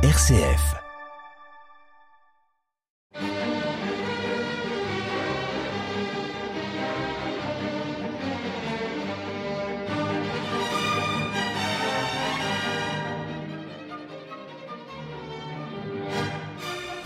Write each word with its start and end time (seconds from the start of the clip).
RCF. 0.00 0.76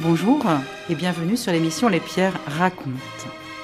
Bonjour 0.01 0.45
et 0.91 0.95
bienvenue 0.95 1.39
sur 1.39 1.51
l'émission 1.51 1.89
Les 1.89 1.99
Pierres 1.99 2.39
racontent. 2.47 2.91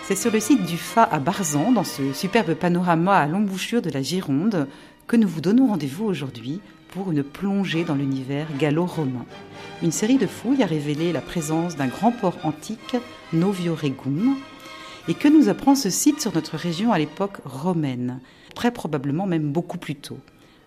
C'est 0.05 0.17
sur 0.17 0.33
le 0.33 0.41
site 0.41 0.65
du 0.65 0.79
FA 0.79 1.03
à 1.03 1.19
Barzan, 1.19 1.73
dans 1.73 1.85
ce 1.85 2.15
superbe 2.15 2.55
panorama 2.55 3.19
à 3.19 3.27
l'embouchure 3.27 3.83
de 3.83 3.91
la 3.91 4.01
Gironde, 4.01 4.67
que 5.07 5.17
nous 5.17 5.29
vous 5.29 5.43
donnons 5.43 5.67
rendez-vous 5.67 6.07
aujourd'hui 6.07 6.63
pour 6.89 7.13
une 7.13 7.23
plongée 7.23 7.85
dans 7.85 7.95
l'univers 7.95 8.47
gallo-romain. 8.59 9.27
Une 9.83 9.93
série 9.93 10.19
de 10.19 10.27
fouilles 10.27 10.63
a 10.63 10.67
révélé 10.67 11.13
la 11.13 11.21
présence 11.21 11.77
d'un 11.77 11.87
grand 11.87 12.13
port 12.13 12.37
antique, 12.43 12.97
Novio 13.33 13.75
Regum, 13.75 14.37
et 15.07 15.15
que 15.15 15.29
nous 15.29 15.49
apprend 15.49 15.75
ce 15.75 15.91
site 15.91 16.21
sur 16.21 16.35
notre 16.35 16.57
région 16.57 16.93
à 16.93 16.99
l'époque 16.99 17.39
romaine, 17.45 18.21
très 18.55 18.71
probablement 18.71 19.27
même 19.27 19.53
beaucoup 19.53 19.79
plus 19.79 19.95
tôt. 19.95 20.19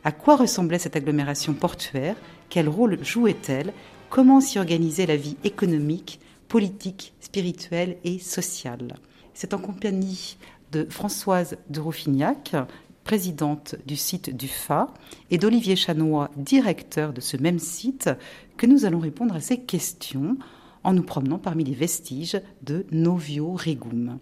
À 0.04 0.12
quoi 0.12 0.36
ressemblait 0.36 0.80
cette 0.80 0.96
agglomération 0.96 1.54
portuaire? 1.54 2.16
Quel 2.50 2.70
rôle 2.70 3.04
jouait-elle? 3.04 3.74
Comment 4.10 4.42
s'y 4.42 4.58
organisait 4.58 5.06
la 5.06 5.16
vie 5.16 5.38
économique, 5.44 6.20
politique, 6.48 7.14
spirituelle 7.20 7.98
et 8.04 8.18
sociale? 8.20 8.96
C'est 9.34 9.54
en 9.54 9.60
compagnie 9.60 10.38
de 10.72 10.88
Françoise 10.90 11.58
de 11.70 11.80
Rouffignac, 11.80 12.56
présidente 13.04 13.76
du 13.86 13.96
site 13.96 14.36
du 14.36 14.48
FA, 14.48 14.88
et 15.30 15.38
d'Olivier 15.38 15.76
Chanois, 15.76 16.30
directeur 16.38 17.14
de 17.14 17.22
ce 17.22 17.38
même 17.38 17.60
site, 17.60 18.10
que 18.58 18.66
nous 18.66 18.86
allons 18.86 19.00
répondre 19.00 19.36
à 19.36 19.42
ces 19.42 19.62
questions 19.62 20.38
en 20.84 20.94
nous 20.94 21.04
promenant 21.04 21.38
parmi 21.38 21.64
les 21.64 21.74
vestiges 21.74 22.42
de 22.64 22.86
Novio 22.92 23.54
Regum. 23.54 24.18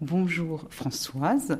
Bonjour 0.00 0.66
Françoise. 0.70 1.58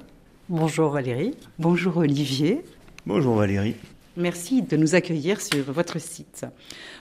Bonjour 0.49 0.91
Valérie. 0.91 1.35
Bonjour 1.59 1.99
Olivier. 1.99 2.65
Bonjour 3.07 3.37
Valérie. 3.37 3.77
Merci 4.19 4.61
de 4.61 4.77
nous 4.77 4.95
accueillir 4.95 5.41
sur 5.41 5.73
votre 5.73 5.99
site. 5.99 6.45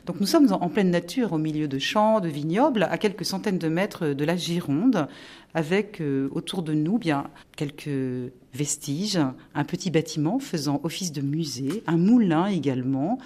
Donc 0.06 0.22
nous 0.22 0.26
sommes 0.26 0.48
en 0.54 0.70
pleine 0.70 0.92
nature, 0.92 1.34
au 1.34 1.38
milieu 1.38 1.68
de 1.68 1.78
champs, 1.78 2.22
de 2.22 2.30
vignobles, 2.30 2.84
à 2.84 2.98
quelques 2.98 3.26
centaines 3.26 3.58
de 3.58 3.68
mètres 3.68 4.08
de 4.08 4.24
la 4.24 4.38
Gironde, 4.38 5.10
avec 5.54 6.00
euh, 6.00 6.30
autour 6.32 6.64
de 6.64 6.72
nous 6.72 6.98
bien 6.98 7.30
quelques 7.58 8.32
vestiges, 8.54 9.20
un 9.54 9.64
petit 9.66 9.92
bâtiment 9.92 10.40
faisant 10.40 10.80
office 10.84 11.12
de 11.12 11.20
musée, 11.20 11.84
un 11.86 11.98
moulin 11.98 12.46
également. 12.46 13.18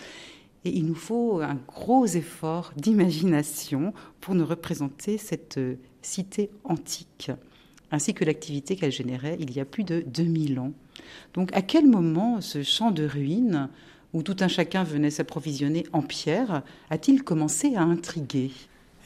Et 0.64 0.72
il 0.76 0.88
nous 0.88 0.96
faut 0.96 1.42
un 1.42 1.60
gros 1.68 2.08
effort 2.08 2.74
d'imagination 2.76 3.94
pour 4.20 4.34
nous 4.34 4.48
représenter 4.48 5.20
cette 5.20 5.60
euh, 5.60 5.76
cité 6.02 6.50
antique, 6.64 7.30
ainsi 7.96 8.14
que 8.14 8.24
l'activité 8.24 8.76
qu'elle 8.76 8.92
générait 8.92 9.38
il 9.40 9.52
y 9.56 9.60
a 9.60 9.66
plus 9.66 9.84
de 9.84 10.04
2000 10.06 10.60
ans. 10.60 10.74
Donc 11.34 11.56
à 11.56 11.62
quel 11.62 11.88
moment 11.88 12.42
ce 12.42 12.62
champ 12.62 12.92
de 12.92 13.06
ruines, 13.06 13.70
où 14.14 14.22
tout 14.24 14.38
un 14.40 14.48
chacun 14.48 14.84
venait 14.84 15.10
s'approvisionner 15.10 15.86
en 15.94 16.02
pierre, 16.02 16.62
a-t-il 16.90 17.24
commencé 17.24 17.76
à 17.76 17.82
intriguer? 17.82 18.52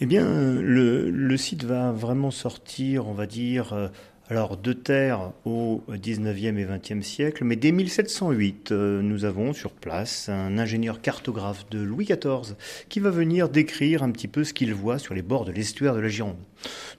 Eh 0.02 0.06
bien, 0.06 0.54
le, 0.54 1.10
le, 1.10 1.38
site 1.38 1.66
va 1.66 1.92
vraiment 1.92 2.32
sortir, 2.32 3.08
on 3.08 3.14
va 3.14 3.26
dire, 3.26 3.74
euh, 3.74 3.90
alors 4.30 4.58
de 4.58 4.74
terre 4.74 5.34
au 5.44 5.82
19e 5.90 6.58
et 6.58 6.66
20e 6.66 7.02
siècle, 7.02 7.44
mais 7.44 7.56
dès 7.56 7.72
1708, 7.72 8.72
euh, 8.72 9.02
nous 9.02 9.26
avons 9.26 9.54
sur 9.54 9.72
place 9.72 10.30
un 10.30 10.58
ingénieur 10.58 11.02
cartographe 11.02 11.70
de 11.70 11.80
Louis 11.80 12.06
XIV 12.06 12.56
qui 12.88 13.00
va 13.00 13.10
venir 13.10 13.50
décrire 13.50 14.04
un 14.04 14.12
petit 14.12 14.28
peu 14.28 14.44
ce 14.44 14.54
qu'il 14.54 14.74
voit 14.74 15.00
sur 15.00 15.16
les 15.16 15.24
bords 15.24 15.46
de 15.46 15.52
l'estuaire 15.52 15.96
de 15.96 16.00
la 16.00 16.10
Gironde. 16.10 16.38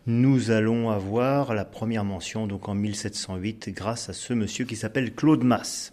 Nous 0.07 0.51
allons 0.51 0.91
avoir 0.91 1.55
la 1.55 1.65
première 1.65 2.05
mention 2.05 2.47
donc 2.47 2.69
en 2.69 2.75
1708 2.75 3.71
grâce 3.71 4.09
à 4.09 4.13
ce 4.13 4.33
monsieur 4.33 4.65
qui 4.65 4.77
s'appelle 4.77 5.15
Claude 5.15 5.45
Masse. 5.45 5.91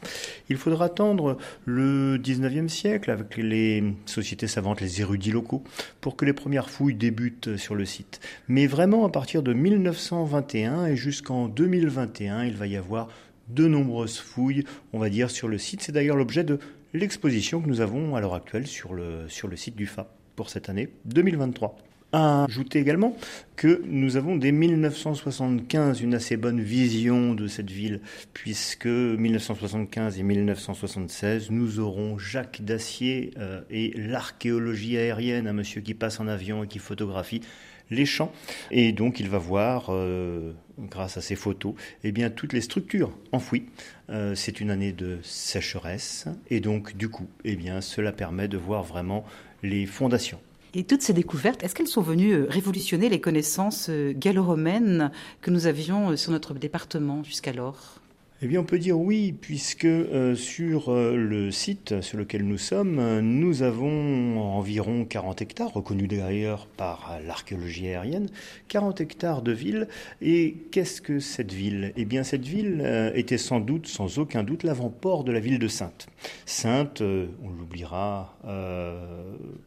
Il 0.50 0.58
faudra 0.58 0.86
attendre 0.86 1.38
le 1.66 2.18
19e 2.18 2.70
siècle 2.70 3.12
avec 3.12 3.38
les 3.38 3.84
sociétés 4.06 4.48
savantes, 4.48 4.80
les 4.80 5.02
érudits 5.02 5.32
locaux, 5.32 5.64
pour 6.00 6.16
que 6.16 6.26
les 6.26 6.34
premières 6.34 6.70
fouilles 6.70 6.96
débutent 6.96 7.58
sur 7.58 7.76
le 7.76 7.86
site. 7.86 8.22
Mais 8.48 8.66
vraiment 8.66 9.06
à 9.06 9.10
partir 9.10 9.44
de 9.44 9.54
1921 9.54 10.86
et 10.86 10.96
jusqu'à 10.96 11.34
en 11.34 11.48
2021, 11.48 12.46
il 12.46 12.56
va 12.56 12.68
y 12.68 12.78
avoir 12.78 13.10
de 13.50 13.68
nombreuses 13.68 14.20
fouilles, 14.20 14.64
on 14.94 15.00
va 15.00 15.10
dire, 15.10 15.30
sur 15.30 15.48
le 15.48 15.58
site. 15.58 15.82
C'est 15.82 15.92
d'ailleurs 15.92 16.18
l'objet 16.18 16.44
de 16.44 16.60
l'exposition 16.94 17.62
que 17.62 17.68
nous 17.68 17.82
avons 17.82 18.16
à 18.16 18.22
l'heure 18.22 18.36
actuelle 18.36 18.68
sur 18.68 18.94
le, 18.94 19.28
sur 19.28 19.48
le 19.48 19.56
site 19.56 19.76
du 19.76 19.86
FA 19.86 20.08
pour 20.36 20.50
cette 20.50 20.70
année 20.70 20.90
2023. 21.06 21.78
À 22.14 22.46
ajouter 22.46 22.80
également 22.80 23.18
que 23.58 23.82
nous 23.86 24.16
avons 24.16 24.38
dès 24.38 24.54
1975 24.54 26.00
une 26.00 26.14
assez 26.14 26.38
bonne 26.38 26.62
vision 26.62 27.34
de 27.34 27.48
cette 27.48 27.70
ville, 27.70 28.00
puisque 28.32 28.86
1975 28.86 30.18
et 30.18 30.24
1976, 30.24 31.52
nous 31.52 31.80
aurons 31.80 32.18
Jacques 32.18 32.62
Dacier 32.62 33.32
euh, 33.38 33.60
et 33.70 33.92
l'archéologie 33.98 34.98
aérienne, 34.98 35.48
un 35.48 35.54
monsieur 35.54 35.82
qui 35.82 35.94
passe 35.94 36.22
en 36.22 36.30
avion 36.30 36.64
et 36.64 36.68
qui 36.68 36.80
photographie 36.80 37.42
les 37.90 38.06
champs. 38.06 38.32
Et 38.72 38.94
donc 38.94 39.20
il 39.20 39.28
va 39.28 39.38
voir, 39.38 39.88
euh, 39.90 40.54
grâce 40.80 41.18
à 41.18 41.22
ces 41.22 41.36
photos, 41.36 41.74
eh 42.06 42.14
bien, 42.14 42.30
toutes 42.30 42.54
les 42.54 42.62
structures 42.62 43.12
enfouies. 43.34 43.66
Euh, 44.10 44.34
c'est 44.34 44.62
une 44.62 44.72
année 44.72 44.94
de 44.94 45.20
sécheresse 45.24 46.26
et 46.50 46.62
donc 46.62 46.96
du 46.96 47.10
coup, 47.10 47.28
eh 47.44 47.58
bien, 47.58 47.82
cela 47.82 48.14
permet 48.14 48.48
de 48.48 48.58
voir 48.58 48.84
vraiment 48.84 49.26
les 49.62 49.86
fondations. 49.86 50.40
Et 50.78 50.84
toutes 50.84 51.02
ces 51.02 51.12
découvertes, 51.12 51.64
est-ce 51.64 51.74
qu'elles 51.74 51.88
sont 51.88 52.04
venues 52.04 52.34
euh, 52.34 52.46
révolutionner 52.48 53.10
les 53.10 53.20
connaissances 53.20 53.90
gallo-romaines 53.90 55.12
que 55.42 55.50
nous 55.50 55.66
avions 55.66 56.16
sur 56.16 56.32
notre 56.32 56.54
département 56.54 57.24
jusqu'alors? 57.24 57.97
Eh 58.40 58.46
bien, 58.46 58.60
on 58.60 58.66
peut 58.66 58.78
dire 58.78 59.00
oui, 59.00 59.32
puisque 59.32 59.86
euh, 59.86 60.36
sur 60.36 60.90
euh, 60.90 61.16
le 61.16 61.50
site 61.50 62.02
sur 62.02 62.20
lequel 62.20 62.44
nous 62.44 62.60
sommes, 62.60 63.00
euh, 63.00 63.20
nous 63.20 63.64
avons 63.64 64.40
environ 64.40 65.06
40 65.06 65.42
hectares, 65.42 65.74
reconnus 65.74 66.08
d'ailleurs 66.08 66.68
par 66.68 67.18
l'archéologie 67.26 67.88
aérienne, 67.88 68.28
40 68.68 69.02
hectares 69.02 69.42
de 69.42 69.52
ville. 69.52 69.88
Et 70.22 70.56
qu'est-ce 70.72 71.02
que 71.02 71.20
cette 71.20 71.52
ville? 71.52 71.94
Eh 71.98 72.06
bien, 72.06 72.22
cette 72.22 72.46
ville 72.46 73.12
était 73.16 73.40
sans 73.40 73.60
doute, 73.60 73.88
sans 73.88 74.20
aucun 74.20 74.44
doute, 74.44 74.62
l'avant-port 74.62 75.24
de 75.24 75.32
la 75.32 75.40
ville 75.40 75.58
de 75.58 75.68
Sainte. 75.68 76.08
Sainte, 76.46 77.02
on 77.02 77.50
l'oubliera 77.50 78.38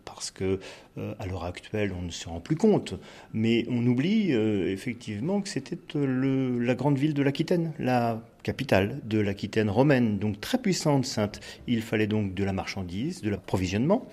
parce 0.04 0.30
que 0.30 0.60
à 0.96 1.26
l'heure 1.26 1.44
actuelle, 1.44 1.92
on 1.98 2.02
ne 2.02 2.10
se 2.10 2.28
rend 2.28 2.40
plus 2.40 2.56
compte, 2.56 2.94
mais 3.32 3.66
on 3.68 3.84
oublie 3.86 4.32
effectivement 4.32 5.40
que 5.40 5.48
c'était 5.48 5.78
la 5.94 6.74
grande 6.74 6.98
ville 6.98 7.14
de 7.14 7.22
l'Aquitaine, 7.22 7.72
la 7.78 8.22
capitale 8.42 9.00
de 9.04 9.18
l'Aquitaine 9.18 9.70
romaine, 9.70 10.18
donc 10.18 10.40
très 10.40 10.58
puissante, 10.58 11.04
sainte. 11.04 11.40
Il 11.66 11.82
fallait 11.82 12.06
donc 12.06 12.34
de 12.34 12.44
la 12.44 12.52
marchandise, 12.52 13.22
de 13.22 13.30
l'approvisionnement. 13.30 14.06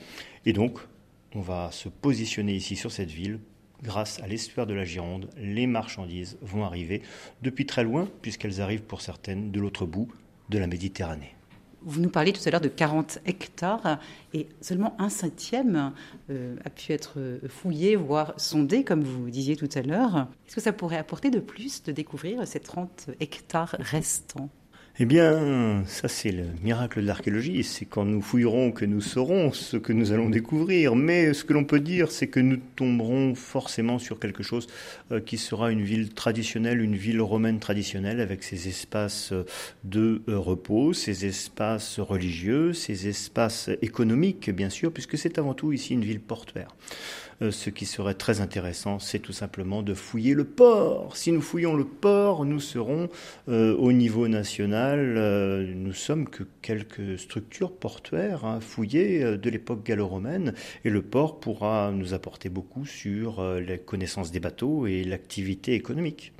Et 0.46 0.54
donc, 0.54 0.80
on 1.34 1.42
va 1.42 1.72
se 1.72 1.90
positionner 1.90 2.54
ici 2.54 2.76
sur 2.76 2.92
cette 2.92 3.12
ville. 3.12 3.40
Grâce 3.84 4.20
à 4.22 4.28
l'estuaire 4.28 4.66
de 4.66 4.74
la 4.74 4.86
Gironde, 4.86 5.30
les 5.38 5.68
marchandises 5.68 6.38
vont 6.42 6.64
arriver 6.64 7.04
depuis 7.44 7.66
très 7.66 7.84
loin, 7.84 8.10
puisqu'elles 8.22 8.60
arrivent 8.60 8.84
pour 8.84 9.02
certaines 9.02 9.52
de 9.52 9.60
l'autre 9.60 9.86
bout 9.86 10.08
de 10.50 10.58
la 10.58 10.68
Méditerranée. 10.68 11.37
Vous 11.84 12.02
nous 12.02 12.10
parliez 12.10 12.34
tout 12.34 12.42
à 12.46 12.52
l'heure 12.52 12.62
de 12.62 12.68
40 12.68 13.20
hectares 13.26 14.00
et 14.34 14.48
seulement 14.62 14.96
un 15.00 15.10
septième 15.10 15.94
euh, 16.30 16.56
a 16.66 16.70
pu 16.70 16.92
être 16.92 17.40
fouillé, 17.48 17.96
voire 17.96 18.34
sondé, 18.38 18.84
comme 18.84 19.04
vous 19.04 19.30
disiez 19.30 19.56
tout 19.56 19.70
à 19.76 19.82
l'heure. 19.82 20.28
Est-ce 20.48 20.56
que 20.56 20.62
ça 20.62 20.74
pourrait 20.74 20.98
apporter 20.98 21.30
de 21.30 21.40
plus 21.40 21.84
de 21.84 21.92
découvrir 21.92 22.48
ces 22.48 22.60
30 22.60 23.12
hectares 23.20 23.76
restants? 23.80 24.50
Eh 25.00 25.06
bien, 25.06 25.84
ça 25.86 26.08
c'est 26.08 26.32
le 26.32 26.46
miracle 26.64 27.02
de 27.02 27.06
l'archéologie, 27.06 27.64
c'est 27.64 27.86
quand 27.86 28.04
nous 28.04 28.20
fouillerons 28.20 28.72
que 28.72 28.84
nous 28.84 29.00
saurons 29.00 29.52
ce 29.52 29.78
que 29.78 29.94
nous 29.94 30.12
allons 30.12 30.28
découvrir. 30.28 30.96
Mais 30.96 31.36
ce 31.36 31.44
que 31.44 31.54
l'on 31.54 31.66
peut 31.66 31.80
dire, 31.80 32.12
c'est 32.12 32.26
que 32.26 32.40
nous 32.40 32.58
tomberons 32.76 33.36
forcément 33.36 34.00
sur 34.00 34.20
quelque 34.20 34.42
chose 34.42 34.66
euh, 35.12 35.20
qui 35.20 35.38
sera 35.38 35.72
une 35.72 35.84
ville 35.84 36.16
traditionnelle, 36.16 36.82
une 36.82 36.96
ville 36.96 37.22
romaine 37.22 37.60
traditionnelle, 37.60 38.20
avec 38.20 38.42
ses 38.42 38.68
espaces 38.68 39.34
de 39.84 40.24
euh, 40.30 40.40
repos, 40.40 40.94
ses 40.94 41.28
espaces 41.28 42.00
religieux, 42.00 42.74
ses 42.74 43.08
espaces 43.08 43.70
économiques, 43.84 44.50
bien 44.50 44.72
sûr, 44.72 44.92
puisque 44.92 45.16
c'est 45.16 45.38
avant 45.38 45.54
tout 45.54 45.74
ici 45.74 45.94
une 45.94 46.06
ville 46.06 46.22
portuaire. 46.22 46.70
Euh, 47.44 47.52
ce 47.52 47.70
qui 47.70 47.86
serait 47.86 48.16
très 48.16 48.42
intéressant, 48.42 48.98
c'est 48.98 49.20
tout 49.20 49.32
simplement 49.34 49.84
de 49.84 49.94
fouiller 49.94 50.34
le 50.34 50.44
port. 50.44 51.16
Si 51.16 51.32
nous 51.32 51.42
fouillons 51.42 51.76
le 51.76 51.86
port, 51.86 52.46
nous 52.46 52.60
serons 52.60 53.10
euh, 53.48 53.76
au 53.76 53.92
niveau 53.92 54.28
national, 54.28 54.87
euh, 54.96 55.74
nous 55.76 55.94
sommes 55.94 56.30
que 56.30 56.44
quelques 56.62 57.20
structures 57.20 57.72
portuaires 57.72 58.46
hein, 58.46 58.60
fouillées 58.60 59.38
de 59.38 59.50
l'époque 59.50 59.84
gallo-romaine, 59.84 60.54
et 60.86 60.90
le 60.90 61.02
port 61.02 61.40
pourra 61.40 61.92
nous 61.92 62.14
apporter 62.14 62.50
beaucoup 62.50 62.86
sur 62.86 63.44
les 63.60 63.78
connaissances 63.80 64.32
des 64.32 64.40
bateaux 64.40 64.88
et 64.88 65.04
l'activité 65.04 65.74
économique. 65.74 66.34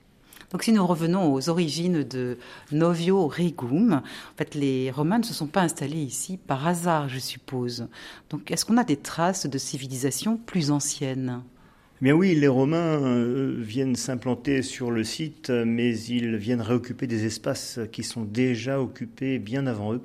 Donc 0.52 0.64
si 0.64 0.72
nous 0.72 0.86
revenons 0.88 1.34
aux 1.34 1.50
origines 1.50 2.04
de 2.04 2.38
Novio 2.72 3.28
Regum, 3.28 3.94
en 3.94 4.38
fait 4.38 4.56
les 4.56 4.92
Romains 4.92 5.20
ne 5.20 5.24
se 5.24 5.34
sont 5.34 5.48
pas 5.48 5.62
installés 5.62 5.98
ici 5.98 6.38
par 6.38 6.66
hasard, 6.66 7.10
je 7.10 7.20
suppose. 7.20 7.88
Donc 8.30 8.50
est-ce 8.50 8.64
qu'on 8.64 8.78
a 8.78 8.86
des 8.86 8.96
traces 8.96 9.46
de 9.46 9.58
civilisations 9.58 10.38
plus 10.38 10.72
anciennes? 10.72 11.42
eh 11.42 11.57
bien 12.00 12.14
oui, 12.14 12.36
les 12.36 12.48
Romains 12.48 13.02
euh, 13.02 13.56
viennent 13.58 13.96
s'implanter 13.96 14.62
sur 14.62 14.92
le 14.92 15.04
site, 15.04 15.50
mais 15.50 15.98
ils 15.98 16.36
viennent 16.36 16.62
réoccuper 16.62 17.08
des 17.08 17.26
espaces 17.26 17.80
qui 17.92 18.04
sont 18.04 18.24
déjà 18.24 18.80
occupés 18.80 19.40
bien 19.40 19.66
avant 19.66 19.94
eux, 19.94 20.02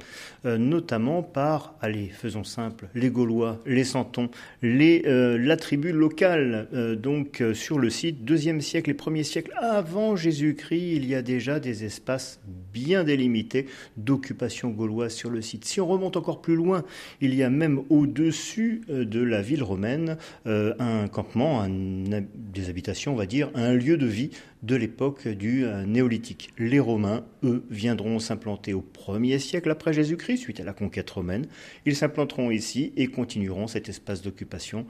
euh, 0.46 0.56
notamment 0.56 1.22
par, 1.22 1.74
allez, 1.82 2.08
faisons 2.08 2.44
simple, 2.44 2.88
les 2.94 3.10
Gaulois, 3.10 3.60
les 3.66 3.84
Santons, 3.84 4.30
euh, 4.64 5.36
la 5.38 5.56
tribu 5.58 5.92
locale. 5.92 6.68
donc 6.96 7.42
sur 7.52 7.78
le 7.78 7.90
site, 7.90 8.24
deuxième 8.24 8.62
siècle 8.62 8.88
et 8.88 8.94
premier 8.94 9.22
siècle 9.22 9.52
avant 9.58 10.16
Jésus-Christ, 10.16 10.96
il 10.96 11.06
y 11.06 11.14
a 11.14 11.20
déjà 11.20 11.60
des 11.60 11.84
espaces 11.84 12.40
bien 12.72 13.04
délimités 13.04 13.66
d'occupation 13.98 14.70
gauloise 14.70 15.12
sur 15.12 15.28
le 15.28 15.42
site. 15.42 15.66
Si 15.66 15.80
on 15.80 15.86
remonte 15.86 16.16
encore 16.16 16.40
plus 16.40 16.56
loin, 16.56 16.84
il 17.20 17.34
y 17.34 17.42
a 17.42 17.50
même 17.50 17.82
au-dessus 17.90 18.80
de 18.88 19.20
la 19.20 19.42
ville 19.42 19.62
romaine 19.62 20.16
un 20.46 21.08
campement, 21.08 21.60
un 21.60 21.81
des 21.82 22.68
habitations, 22.68 23.12
on 23.12 23.16
va 23.16 23.26
dire, 23.26 23.50
un 23.54 23.74
lieu 23.74 23.96
de 23.96 24.06
vie 24.06 24.30
de 24.62 24.76
l'époque 24.76 25.28
du 25.28 25.64
euh, 25.64 25.84
néolithique. 25.84 26.50
Les 26.58 26.80
Romains, 26.80 27.24
eux, 27.42 27.64
viendront 27.70 28.18
s'implanter 28.18 28.72
au 28.72 28.84
1er 29.06 29.38
siècle 29.38 29.70
après 29.70 29.92
Jésus-Christ, 29.92 30.38
suite 30.38 30.60
à 30.60 30.64
la 30.64 30.72
conquête 30.72 31.10
romaine. 31.10 31.46
Ils 31.86 31.96
s'implanteront 31.96 32.50
ici 32.50 32.92
et 32.96 33.08
continueront 33.08 33.66
cet 33.66 33.88
espace 33.88 34.22
d'occupation 34.22 34.86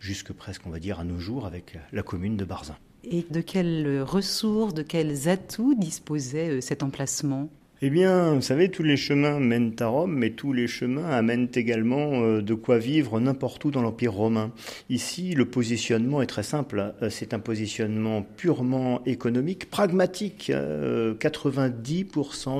jusque 0.00 0.32
presque, 0.32 0.66
on 0.66 0.70
va 0.70 0.78
dire, 0.78 1.00
à 1.00 1.04
nos 1.04 1.18
jours 1.18 1.46
avec 1.46 1.78
la 1.92 2.02
commune 2.02 2.36
de 2.36 2.44
Barzin. 2.44 2.76
Et 3.04 3.24
de 3.30 3.40
quelles 3.40 4.02
ressources, 4.02 4.74
de 4.74 4.82
quels 4.82 5.28
atouts 5.28 5.74
disposait 5.74 6.50
euh, 6.50 6.60
cet 6.60 6.82
emplacement? 6.82 7.48
Eh 7.80 7.90
bien, 7.90 8.34
vous 8.34 8.42
savez, 8.42 8.70
tous 8.70 8.82
les 8.82 8.96
chemins 8.96 9.38
mènent 9.38 9.76
à 9.78 9.86
Rome, 9.86 10.12
mais 10.12 10.30
tous 10.30 10.52
les 10.52 10.66
chemins 10.66 11.08
amènent 11.10 11.48
également 11.54 12.22
euh, 12.22 12.42
de 12.42 12.54
quoi 12.54 12.76
vivre 12.76 13.20
n'importe 13.20 13.64
où 13.64 13.70
dans 13.70 13.82
l'Empire 13.82 14.14
romain. 14.14 14.50
Ici, 14.90 15.32
le 15.34 15.44
positionnement 15.44 16.20
est 16.20 16.26
très 16.26 16.42
simple. 16.42 16.92
Euh, 17.02 17.08
c'est 17.08 17.34
un 17.34 17.38
positionnement 17.38 18.22
purement 18.22 19.04
économique, 19.04 19.70
pragmatique. 19.70 20.50
90% 20.50 20.56
euh, 20.56 21.14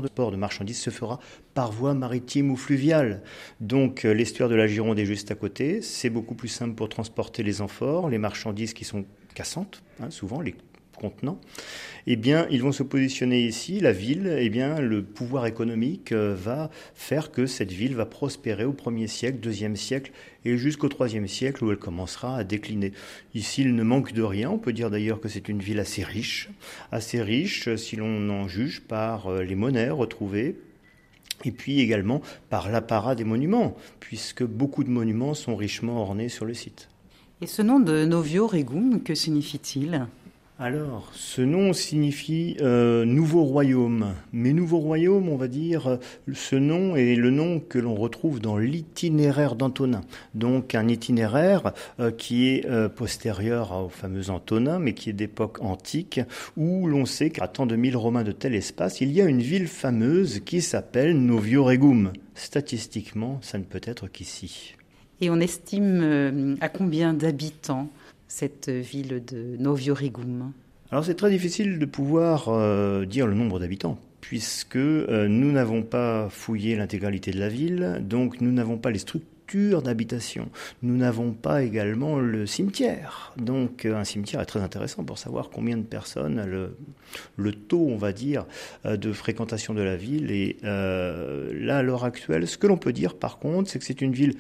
de 0.02 0.08
port 0.08 0.30
de 0.30 0.36
marchandises 0.36 0.78
se 0.78 0.90
fera 0.90 1.18
par 1.52 1.72
voie 1.72 1.94
maritime 1.94 2.52
ou 2.52 2.56
fluviale. 2.56 3.22
Donc 3.60 4.04
l'estuaire 4.04 4.48
de 4.48 4.54
la 4.54 4.68
Gironde 4.68 5.00
est 5.00 5.04
juste 5.04 5.32
à 5.32 5.34
côté. 5.34 5.82
C'est 5.82 6.10
beaucoup 6.10 6.36
plus 6.36 6.46
simple 6.46 6.76
pour 6.76 6.88
transporter 6.88 7.42
les 7.42 7.60
amphores, 7.60 8.08
les 8.08 8.18
marchandises 8.18 8.72
qui 8.72 8.84
sont 8.84 9.04
cassantes, 9.34 9.82
hein, 10.00 10.10
souvent 10.10 10.40
contenants 10.98 11.40
eh 12.10 12.16
bien, 12.16 12.46
ils 12.50 12.62
vont 12.62 12.72
se 12.72 12.82
positionner 12.82 13.42
ici. 13.42 13.80
La 13.80 13.92
ville, 13.92 14.34
eh 14.38 14.48
bien, 14.48 14.80
le 14.80 15.02
pouvoir 15.02 15.44
économique 15.44 16.12
euh, 16.12 16.34
va 16.34 16.70
faire 16.94 17.30
que 17.30 17.44
cette 17.44 17.70
ville 17.70 17.94
va 17.94 18.06
prospérer 18.06 18.64
au 18.64 18.72
1er 18.72 19.06
siècle, 19.08 19.46
2e 19.46 19.76
siècle 19.76 20.12
et 20.46 20.56
jusqu'au 20.56 20.88
3e 20.88 21.26
siècle 21.26 21.62
où 21.62 21.70
elle 21.70 21.76
commencera 21.76 22.38
à 22.38 22.44
décliner. 22.44 22.92
Ici, 23.34 23.60
il 23.60 23.74
ne 23.74 23.82
manque 23.82 24.14
de 24.14 24.22
rien. 24.22 24.48
On 24.48 24.56
peut 24.56 24.72
dire 24.72 24.88
d'ailleurs 24.88 25.20
que 25.20 25.28
c'est 25.28 25.50
une 25.50 25.60
ville 25.60 25.80
assez 25.80 26.02
riche, 26.02 26.48
assez 26.92 27.20
riche 27.20 27.74
si 27.76 27.96
l'on 27.96 28.30
en 28.30 28.48
juge 28.48 28.80
par 28.80 29.26
euh, 29.26 29.42
les 29.42 29.54
monnaies 29.54 29.90
retrouvées, 29.90 30.56
et 31.44 31.52
puis 31.52 31.80
également 31.80 32.22
par 32.48 32.70
l'apparat 32.70 33.16
des 33.16 33.24
monuments, 33.24 33.76
puisque 34.00 34.44
beaucoup 34.44 34.82
de 34.82 34.88
monuments 34.88 35.34
sont 35.34 35.56
richement 35.56 36.00
ornés 36.00 36.30
sur 36.30 36.46
le 36.46 36.54
site. 36.54 36.88
Et 37.42 37.46
ce 37.46 37.60
nom 37.60 37.80
de 37.80 38.06
Novio 38.06 38.46
Regum, 38.46 39.02
que 39.02 39.14
signifie-t-il? 39.14 40.06
Alors, 40.60 41.08
ce 41.14 41.40
nom 41.40 41.72
signifie 41.72 42.56
euh, 42.60 43.04
nouveau 43.04 43.44
royaume. 43.44 44.14
Mais 44.32 44.52
nouveau 44.52 44.78
royaume, 44.78 45.28
on 45.28 45.36
va 45.36 45.46
dire, 45.46 45.98
ce 46.34 46.56
nom 46.56 46.96
est 46.96 47.14
le 47.14 47.30
nom 47.30 47.60
que 47.60 47.78
l'on 47.78 47.94
retrouve 47.94 48.40
dans 48.40 48.58
l'itinéraire 48.58 49.54
d'Antonin. 49.54 50.00
Donc 50.34 50.74
un 50.74 50.88
itinéraire 50.88 51.74
euh, 52.00 52.10
qui 52.10 52.48
est 52.48 52.66
euh, 52.66 52.88
postérieur 52.88 53.84
au 53.84 53.88
fameux 53.88 54.30
Antonin, 54.30 54.80
mais 54.80 54.94
qui 54.94 55.10
est 55.10 55.12
d'époque 55.12 55.62
antique, 55.62 56.20
où 56.56 56.88
l'on 56.88 57.06
sait 57.06 57.30
qu'à 57.30 57.46
tant 57.46 57.66
de 57.66 57.76
mille 57.76 57.96
Romains 57.96 58.24
de 58.24 58.32
tel 58.32 58.56
espace, 58.56 59.00
il 59.00 59.12
y 59.12 59.22
a 59.22 59.26
une 59.26 59.42
ville 59.42 59.68
fameuse 59.68 60.40
qui 60.40 60.60
s'appelle 60.60 61.16
Novio 61.16 61.62
Regum. 61.62 62.12
Statistiquement, 62.34 63.38
ça 63.42 63.58
ne 63.58 63.64
peut 63.64 63.80
être 63.84 64.08
qu'ici. 64.08 64.74
Et 65.20 65.30
on 65.30 65.38
estime 65.38 66.56
à 66.60 66.68
combien 66.68 67.14
d'habitants 67.14 67.88
cette 68.28 68.68
ville 68.68 69.24
de 69.24 69.56
Novio-Rigum 69.56 70.52
Alors 70.92 71.04
c'est 71.04 71.14
très 71.14 71.30
difficile 71.30 71.78
de 71.78 71.86
pouvoir 71.86 72.48
euh, 72.48 73.06
dire 73.06 73.26
le 73.26 73.34
nombre 73.34 73.58
d'habitants 73.58 73.98
puisque 74.20 74.76
euh, 74.76 75.26
nous 75.28 75.50
n'avons 75.50 75.82
pas 75.82 76.28
fouillé 76.28 76.76
l'intégralité 76.76 77.30
de 77.30 77.40
la 77.40 77.48
ville, 77.48 78.02
donc 78.02 78.40
nous 78.42 78.52
n'avons 78.52 78.76
pas 78.76 78.90
les 78.90 78.98
structures 78.98 79.80
d'habitation. 79.80 80.50
Nous 80.82 80.96
n'avons 80.96 81.32
pas 81.32 81.62
également 81.62 82.18
le 82.18 82.44
cimetière. 82.44 83.32
Donc 83.38 83.86
euh, 83.86 83.96
un 83.96 84.04
cimetière 84.04 84.42
est 84.42 84.46
très 84.46 84.60
intéressant 84.60 85.04
pour 85.04 85.16
savoir 85.16 85.48
combien 85.48 85.78
de 85.78 85.82
personnes, 85.82 86.44
le, 86.44 86.76
le 87.36 87.52
taux, 87.52 87.86
on 87.88 87.96
va 87.96 88.12
dire, 88.12 88.44
de 88.84 89.12
fréquentation 89.12 89.72
de 89.72 89.80
la 89.80 89.96
ville. 89.96 90.30
Et 90.30 90.58
là, 90.62 91.78
à 91.78 91.82
l'heure 91.82 92.04
actuelle, 92.04 92.46
ce 92.46 92.58
que 92.58 92.66
l'on 92.66 92.76
peut 92.76 92.92
dire 92.92 93.14
par 93.14 93.38
contre, 93.38 93.70
c'est 93.70 93.78
que 93.78 93.86
c'est 93.86 94.02
une 94.02 94.12
ville 94.12 94.34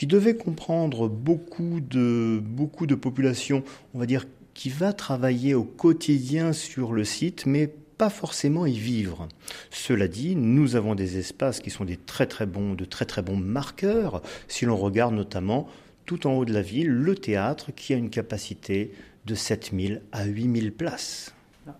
qui 0.00 0.06
devait 0.06 0.34
comprendre 0.34 1.10
beaucoup 1.10 1.78
de, 1.78 2.40
beaucoup 2.42 2.86
de 2.86 2.94
populations, 2.94 3.62
on 3.92 3.98
va 3.98 4.06
dire, 4.06 4.24
qui 4.54 4.70
va 4.70 4.94
travailler 4.94 5.52
au 5.52 5.62
quotidien 5.62 6.54
sur 6.54 6.94
le 6.94 7.04
site, 7.04 7.44
mais 7.44 7.66
pas 7.98 8.08
forcément 8.08 8.64
y 8.64 8.78
vivre. 8.78 9.28
Cela 9.70 10.08
dit, 10.08 10.36
nous 10.36 10.74
avons 10.74 10.94
des 10.94 11.18
espaces 11.18 11.60
qui 11.60 11.68
sont 11.68 11.84
des 11.84 11.98
très 11.98 12.26
très 12.26 12.46
bons, 12.46 12.72
de 12.72 12.86
très 12.86 13.04
très 13.04 13.20
bons 13.20 13.36
marqueurs, 13.36 14.22
si 14.48 14.64
l'on 14.64 14.78
regarde 14.78 15.12
notamment 15.12 15.68
tout 16.06 16.26
en 16.26 16.32
haut 16.32 16.46
de 16.46 16.54
la 16.54 16.62
ville, 16.62 16.88
le 16.88 17.14
théâtre 17.14 17.70
qui 17.70 17.92
a 17.92 17.98
une 17.98 18.08
capacité 18.08 18.92
de 19.26 19.34
7000 19.34 20.00
à 20.12 20.24
8000 20.24 20.72
places. 20.72 21.34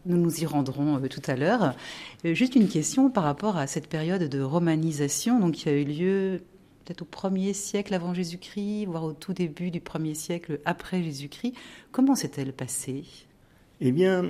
Nous 0.05 0.19
nous 0.19 0.43
y 0.43 0.45
rendrons 0.45 1.03
euh, 1.03 1.09
tout 1.09 1.23
à 1.27 1.37
l'heure. 1.37 1.75
Euh, 2.27 2.35
juste 2.35 2.55
une 2.55 2.69
question 2.69 3.09
par 3.09 3.25
rapport 3.25 3.57
à 3.57 3.67
cette 3.67 3.89
période 3.89 4.25
de 4.25 4.43
romanisation 4.43 5.41
donc, 5.41 5.55
qui 5.55 5.71
a 5.71 5.73
eu 5.73 5.85
lieu 5.85 6.43
au 7.01 7.05
premier 7.05 7.53
siècle 7.53 7.95
avant 7.95 8.15
Jésus-Christ, 8.15 8.87
voire 8.87 9.05
au 9.05 9.13
tout 9.13 9.33
début 9.33 9.71
du 9.71 9.81
premier 9.81 10.15
siècle 10.15 10.61
après 10.65 11.03
Jésus-Christ. 11.03 11.55
Comment 11.93 12.15
s'est-elle 12.15 12.53
passée? 12.53 13.05
Eh 13.81 13.93
bien, 13.93 14.25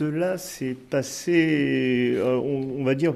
cela 0.00 0.38
s'est 0.38 0.78
passé, 0.88 2.14
euh, 2.16 2.38
on, 2.38 2.84
va 2.84 2.94
dire, 2.94 3.12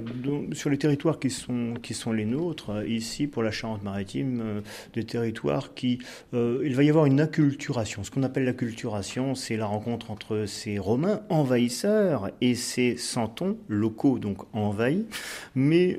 sur 0.52 0.68
les 0.68 0.76
territoires 0.76 1.18
qui 1.18 1.30
sont, 1.30 2.12
les 2.12 2.26
nôtres, 2.26 2.86
ici 2.86 3.26
pour 3.26 3.42
la 3.42 3.50
Charente-Maritime, 3.50 4.42
euh, 4.44 4.60
des 4.92 5.04
territoires 5.04 5.72
qui... 5.72 5.98
Euh, 6.34 6.60
il 6.62 6.76
va 6.76 6.82
y 6.82 6.90
avoir 6.90 7.06
une 7.06 7.22
acculturation. 7.22 8.04
Ce 8.04 8.10
qu'on 8.10 8.22
appelle 8.22 8.44
l'acculturation, 8.44 9.34
c'est 9.34 9.56
la 9.56 9.64
rencontre 9.64 10.10
entre 10.10 10.44
ces 10.44 10.78
Romains 10.78 11.22
envahisseurs 11.30 12.30
et 12.42 12.54
ces 12.54 12.98
Santons 12.98 13.56
locaux, 13.66 14.18
donc 14.18 14.42
envahis. 14.52 15.06
Mais 15.54 15.96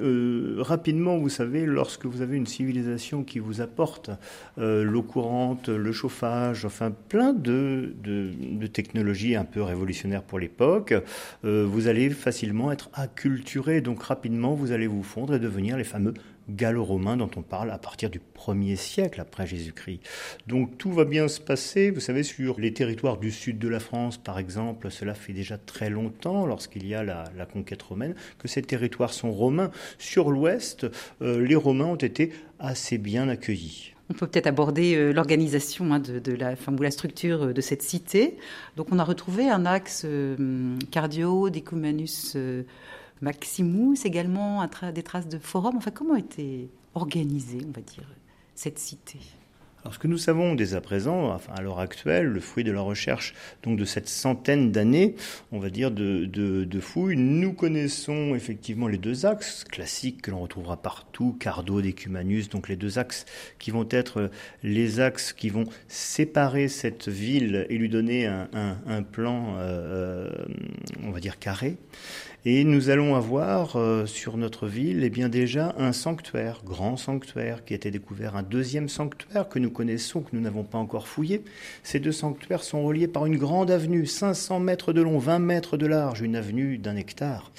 rapidement, 0.60 1.18
vous 1.18 1.30
savez, 1.30 1.66
lorsque 1.66 2.06
vous 2.06 2.22
avez 2.22 2.38
une 2.38 2.46
civilisation 2.46 3.24
qui 3.24 3.40
vous 3.40 3.62
apporte 3.62 4.12
l'eau 4.58 5.04
courante, 5.04 5.70
le 5.70 5.92
chauffage, 5.92 6.66
enfin 6.66 6.92
plein 6.92 7.34
de, 7.34 7.94
de 8.04 8.68
technologies 8.68 9.36
un 9.36 9.46
peu 9.46 9.64
révolutionnaires 9.64 10.24
pour 10.24 10.38
l'époque, 10.38 10.75
euh, 11.44 11.66
vous 11.68 11.88
allez 11.88 12.10
facilement 12.10 12.72
être 12.72 12.90
acculturé. 12.94 13.82
Donc 13.82 14.04
rapidement, 14.04 14.54
vous 14.54 14.72
allez 14.72 14.88
vous 14.88 15.04
fondre 15.04 15.36
et 15.36 15.40
devenir 15.40 15.78
les 15.78 15.84
fameux 15.84 16.14
gallo-romains 16.50 17.18
dont 17.18 17.30
on 17.36 17.42
parle 17.42 17.72
à 17.72 17.78
partir 17.78 18.10
du 18.10 18.22
1er 18.38 18.76
siècle 18.76 19.20
après 19.20 19.48
Jésus-Christ. 19.48 20.02
Donc 20.48 20.78
tout 20.78 20.92
va 20.92 21.06
bien 21.06 21.28
se 21.28 21.42
passer. 21.42 21.92
Vous 21.92 22.00
savez, 22.00 22.24
sur 22.24 22.60
les 22.60 22.74
territoires 22.74 23.18
du 23.18 23.32
sud 23.32 23.60
de 23.60 23.68
la 23.68 23.80
France, 23.80 24.18
par 24.18 24.38
exemple, 24.40 24.92
cela 24.92 25.14
fait 25.14 25.34
déjà 25.34 25.58
très 25.58 25.90
longtemps, 25.90 26.46
lorsqu'il 26.46 26.86
y 26.86 26.94
a 26.94 27.04
la, 27.04 27.46
conquête 27.52 27.82
romaine, 27.82 28.16
que 28.38 28.48
ces 28.48 28.62
territoires 28.62 29.14
sont 29.14 29.32
romains. 29.32 29.72
Sur 29.98 30.32
l'ouest, 30.32 30.86
euh, 31.22 31.46
les 31.46 31.56
Romains 31.56 31.86
ont 31.86 31.96
été 31.96 32.32
assez 32.60 32.98
bien 32.98 33.28
accueillis. 33.30 33.95
On 34.10 34.14
peut 34.14 34.28
peut-être 34.28 34.48
aborder 34.48 34.96
euh, 34.96 35.12
l'organisation 35.12 35.92
hein, 35.92 36.00
de, 36.00 36.32
la, 36.34 36.54
ou 36.54 36.82
la 36.82 36.92
structure 36.92 37.44
euh, 37.44 37.54
de 37.54 37.62
cette 37.62 37.82
cité. 37.82 38.38
Donc, 38.76 38.88
on 38.92 39.00
a 39.00 39.04
retrouvé 39.04 39.50
un 39.50 39.66
axe 39.66 40.04
euh, 40.06 40.78
cardio 40.92 41.50
d'Ecumenus 41.50 42.38
Maximus, 43.22 43.98
également 44.04 44.68
des 44.94 45.04
traces 45.04 45.28
de 45.28 45.40
forum. 45.40 45.78
Enfin, 45.78 45.92
comment 45.92 46.16
était 46.16 46.68
organisée, 46.94 47.60
on 47.68 47.72
va 47.72 47.82
dire, 47.82 48.08
cette 48.54 48.78
cité? 48.78 49.20
Alors 49.86 49.94
ce 49.94 50.00
que 50.00 50.08
nous 50.08 50.18
savons 50.18 50.56
dès 50.56 50.74
à 50.74 50.82
présent, 50.82 51.38
à 51.56 51.62
l'heure 51.62 51.78
actuelle, 51.78 52.26
le 52.26 52.40
fruit 52.40 52.64
de 52.64 52.72
la 52.72 52.82
recherche 52.82 53.36
donc 53.62 53.78
de 53.78 53.86
cette 53.86 54.08
centaine 54.08 54.72
d'années, 54.72 55.14
on 55.52 55.60
va 55.60 55.70
dire 55.70 55.92
de, 55.92 56.80
fouilles, 56.80 57.18
nous 57.18 57.54
connaissons 57.54 58.34
effectivement 58.34 58.88
les 58.88 58.98
deux 58.98 59.28
axes 59.28 59.64
classiques 59.64 60.24
que 60.24 60.32
l'on 60.32 60.40
retrouvera 60.40 60.78
partout, 60.78 61.38
Cardo, 61.40 61.84
Decumanus, 61.84 62.50
donc 62.50 62.68
les 62.68 62.78
deux 62.78 62.98
axes 62.98 63.28
qui 63.60 63.70
vont 63.70 63.88
être 63.92 64.32
les 64.64 65.02
axes 65.02 65.34
qui 65.34 65.50
vont 65.50 65.66
séparer 65.88 66.68
cette 66.68 67.08
ville 67.08 67.68
et 67.70 67.78
lui 67.78 67.88
donner 67.88 68.26
un, 68.26 69.04
plan, 69.04 69.58
euh, 69.60 70.32
on 71.04 71.12
va 71.12 71.20
dire 71.20 71.38
carré. 71.38 71.78
Et 72.48 72.64
nous 72.64 72.92
allons 72.92 73.16
avoir 73.16 73.76
euh, 73.76 74.06
sur 74.06 74.38
notre 74.38 74.68
ville 74.68 75.04
eh 75.04 75.10
bien 75.10 75.30
déjà 75.30 75.74
un 75.80 75.92
sanctuaire, 75.92 76.62
grand 76.64 76.96
sanctuaire, 76.96 77.66
qui 77.66 77.74
a 77.74 77.76
été 77.76 77.90
découvert, 77.90 78.36
un 78.36 78.44
deuxième 78.44 78.88
sanctuaire 78.88 79.50
que 79.50 79.58
nous 79.58 79.72
connaissons, 79.76 80.22
que 80.22 80.30
nous 80.34 80.42
n'avons 80.42 80.64
pas 80.64 80.80
encore 80.80 81.08
fouillé. 81.08 81.44
Ces 81.84 82.00
deux 82.00 82.12
sanctuaires 82.12 82.64
sont 82.64 82.84
reliés 82.84 83.08
par 83.08 83.26
une 83.26 83.38
grande 83.38 83.70
avenue, 83.70 84.06
500 84.06 84.60
mètres 84.60 84.94
de 84.94 85.02
long, 85.02 85.20
20 85.20 85.40
mètres 85.40 85.78
de 85.78 85.86
large, 85.86 86.22
une 86.22 86.36
avenue 86.36 86.78
d'un 86.78 86.96
hectare. 86.96 87.52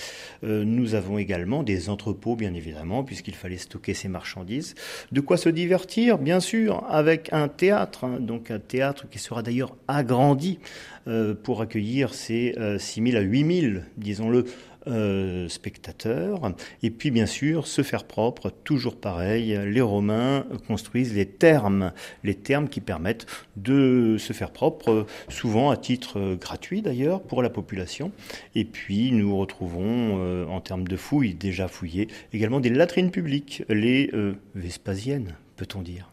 Euh, 0.43 0.65
nous 0.65 0.95
avons 0.95 1.19
également 1.19 1.63
des 1.63 1.89
entrepôts, 1.91 2.35
bien 2.35 2.55
évidemment, 2.55 3.05
puisqu'il 3.05 3.35
fallait 3.35 3.59
stocker 3.59 3.95
ces 3.95 4.09
marchandises. 4.09 4.75
De 5.13 5.21
quoi 5.21 5.37
se 5.37 5.51
divertir, 5.51 6.19
bien 6.19 6.41
sûr, 6.41 6.85
avec 6.89 7.29
un 7.33 7.49
théâtre, 7.49 8.05
hein, 8.05 8.19
donc 8.19 8.51
un 8.51 8.59
théâtre 8.59 9.07
qui 9.09 9.19
sera 9.19 9.43
d'ailleurs 9.43 9.77
agrandi 9.87 10.59
euh, 11.07 11.35
pour 11.35 11.61
accueillir 11.61 12.15
ces 12.15 12.55
6 12.79 13.11
000 13.13 13.17
à 13.17 13.21
8 13.21 13.61
000, 13.61 13.83
disons-le, 13.99 14.47
euh, 14.87 15.49
spectateurs. 15.49 16.52
Et 16.83 16.90
puis 16.90 17.11
bien 17.11 17.26
sûr, 17.26 17.66
se 17.66 17.83
faire 17.83 18.05
propre, 18.05 18.50
toujours 18.64 18.97
pareil, 18.97 19.59
les 19.66 19.81
Romains 19.81 20.47
construisent 20.66 21.14
les 21.14 21.26
thermes, 21.26 21.93
les 22.25 22.35
thermes 22.35 22.69
qui 22.69 22.81
permettent 22.81 23.26
de 23.57 24.16
se 24.19 24.33
faire 24.33 24.50
propre, 24.50 25.07
souvent 25.28 25.71
à 25.71 25.76
titre 25.76 26.37
gratuit 26.40 26.83
d'ailleurs 26.83 27.23
pour 27.23 27.43
la 27.43 27.50
population. 27.50 28.12
Et 28.55 28.64
puis 28.64 29.12
nous 29.12 29.37
retrouvons 29.37 30.19
euh, 30.21 30.47
en 30.47 30.61
termes 30.61 30.87
de 30.87 30.97
fouilles 30.97 31.35
déjà 31.35 31.69
fouillées 31.69 32.09
également 32.33 32.61
des 32.61 32.71
latrines 32.71 33.11
publiques, 33.11 33.62
les 33.69 34.11
euh, 34.14 34.35
Vespasiennes, 34.55 35.35
peut-on 35.57 35.83
dire. 35.83 36.11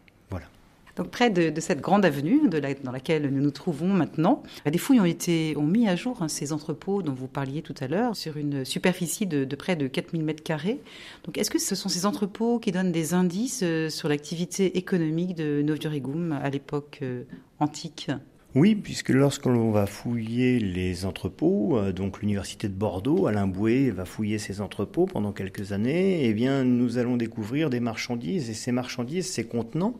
Donc 0.96 1.08
près 1.08 1.30
de, 1.30 1.52
cette 1.60 1.80
grande 1.80 2.04
avenue 2.04 2.48
dans 2.48 2.92
laquelle 2.92 3.28
nous 3.28 3.42
nous 3.42 3.50
trouvons 3.50 3.88
maintenant, 3.88 4.42
des 4.64 4.78
fouilles 4.78 5.00
ont 5.00 5.04
été 5.04 5.56
ont 5.56 5.66
mis 5.66 5.88
à 5.88 5.96
jour 5.96 6.22
hein, 6.22 6.28
ces 6.28 6.52
entrepôts 6.52 7.02
dont 7.02 7.12
vous 7.12 7.26
parliez 7.26 7.62
tout 7.62 7.74
à 7.80 7.88
l'heure 7.88 8.14
sur 8.16 8.36
une 8.36 8.64
superficie 8.64 9.26
de, 9.26 9.44
près 9.56 9.76
de 9.76 9.88
4000 9.88 10.22
mètres 10.22 10.42
carrés. 10.42 10.80
Donc 11.24 11.38
est-ce 11.38 11.50
que 11.50 11.58
ce 11.58 11.74
sont 11.74 11.88
ces 11.88 12.06
entrepôts 12.06 12.58
qui 12.58 12.72
donnent 12.72 12.92
des 12.92 13.14
indices 13.14 13.62
euh, 13.62 13.88
sur 13.88 14.08
l'activité 14.08 14.78
économique 14.78 15.34
de 15.34 15.62
Novioregum 15.62 16.32
à 16.32 16.50
l'époque 16.50 17.00
euh, 17.02 17.24
antique? 17.58 18.10
Oui, 18.54 18.76
puisque 18.76 19.08
lorsque 19.08 19.46
l'on 19.46 19.72
va 19.72 19.86
fouiller 19.86 20.60
les 20.60 21.06
entrepôts, 21.06 21.76
euh, 21.76 21.92
donc 21.92 22.20
l'université 22.20 22.68
de 22.68 22.74
Bordeaux, 22.74 23.26
Alain 23.26 23.48
Boué 23.48 23.90
va 23.90 24.04
fouiller 24.04 24.38
ces 24.38 24.60
entrepôts 24.60 25.06
pendant 25.06 25.32
quelques 25.32 25.72
années, 25.72 26.24
eh 26.24 26.32
bien 26.34 26.62
nous 26.62 26.98
allons 26.98 27.16
découvrir 27.16 27.68
des 27.68 27.80
marchandises 27.80 28.50
et 28.50 28.54
ces 28.54 28.70
marchandises, 28.70 29.26
ces 29.26 29.42
contenants, 29.42 29.98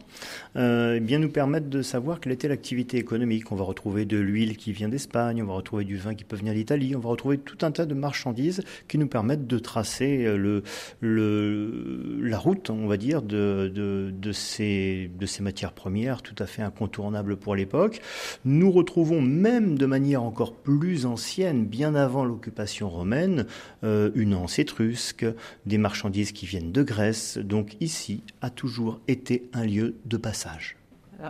euh, 0.54 0.94
eh 0.98 1.00
bien 1.00 1.18
nous 1.18 1.30
permettent 1.30 1.68
de 1.68 1.82
savoir 1.82 2.20
quelle 2.20 2.30
était 2.30 2.46
l'activité 2.46 2.96
économique. 2.96 3.50
On 3.50 3.56
va 3.56 3.64
retrouver 3.64 4.04
de 4.04 4.18
l'huile 4.18 4.56
qui 4.56 4.70
vient 4.70 4.88
d'Espagne, 4.88 5.42
on 5.42 5.46
va 5.46 5.54
retrouver 5.54 5.84
du 5.84 5.96
vin 5.96 6.14
qui 6.14 6.22
peut 6.22 6.36
venir 6.36 6.54
d'Italie, 6.54 6.94
on 6.94 7.00
va 7.00 7.08
retrouver 7.08 7.38
tout 7.38 7.58
un 7.66 7.72
tas 7.72 7.86
de 7.86 7.94
marchandises 7.94 8.62
qui 8.86 8.98
nous 8.98 9.08
permettent 9.08 9.48
de 9.48 9.58
tracer 9.58 10.26
euh, 10.26 10.36
le, 10.36 10.62
le 11.00 12.20
la 12.22 12.38
route, 12.38 12.70
on 12.70 12.86
va 12.86 12.98
dire, 12.98 13.20
de, 13.20 13.68
de, 13.74 14.12
de, 14.16 14.32
ces, 14.32 15.10
de 15.18 15.26
ces 15.26 15.42
matières 15.42 15.72
premières 15.72 16.22
tout 16.22 16.36
à 16.38 16.46
fait 16.46 16.62
incontournables 16.62 17.36
pour 17.36 17.56
l'époque 17.56 18.00
nous 18.44 18.70
retrouvons 18.70 19.20
même 19.20 19.78
de 19.78 19.86
manière 19.86 20.22
encore 20.22 20.54
plus 20.54 21.06
ancienne, 21.06 21.64
bien 21.64 21.94
avant 21.94 22.24
l'occupation 22.24 22.88
romaine, 22.88 23.46
euh, 23.82 24.10
une 24.14 24.34
anse 24.34 24.58
étrusque, 24.58 25.26
des 25.66 25.78
marchandises 25.78 26.32
qui 26.32 26.46
viennent 26.46 26.72
de 26.72 26.82
Grèce. 26.82 27.38
Donc 27.38 27.76
ici 27.80 28.22
a 28.40 28.50
toujours 28.50 29.00
été 29.08 29.48
un 29.52 29.64
lieu 29.64 29.96
de 30.04 30.16
passage. 30.16 30.76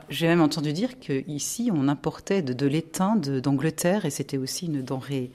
J'ai 0.08 0.26
même 0.26 0.40
entendu 0.40 0.72
dire 0.72 0.98
qu'ici, 0.98 1.70
on 1.72 1.88
importait 1.88 2.42
de, 2.42 2.66
l'étain 2.66 3.16
d'Angleterre 3.16 4.04
et 4.04 4.10
c'était 4.10 4.38
aussi 4.38 4.66
une 4.66 4.82
denrée 4.82 5.30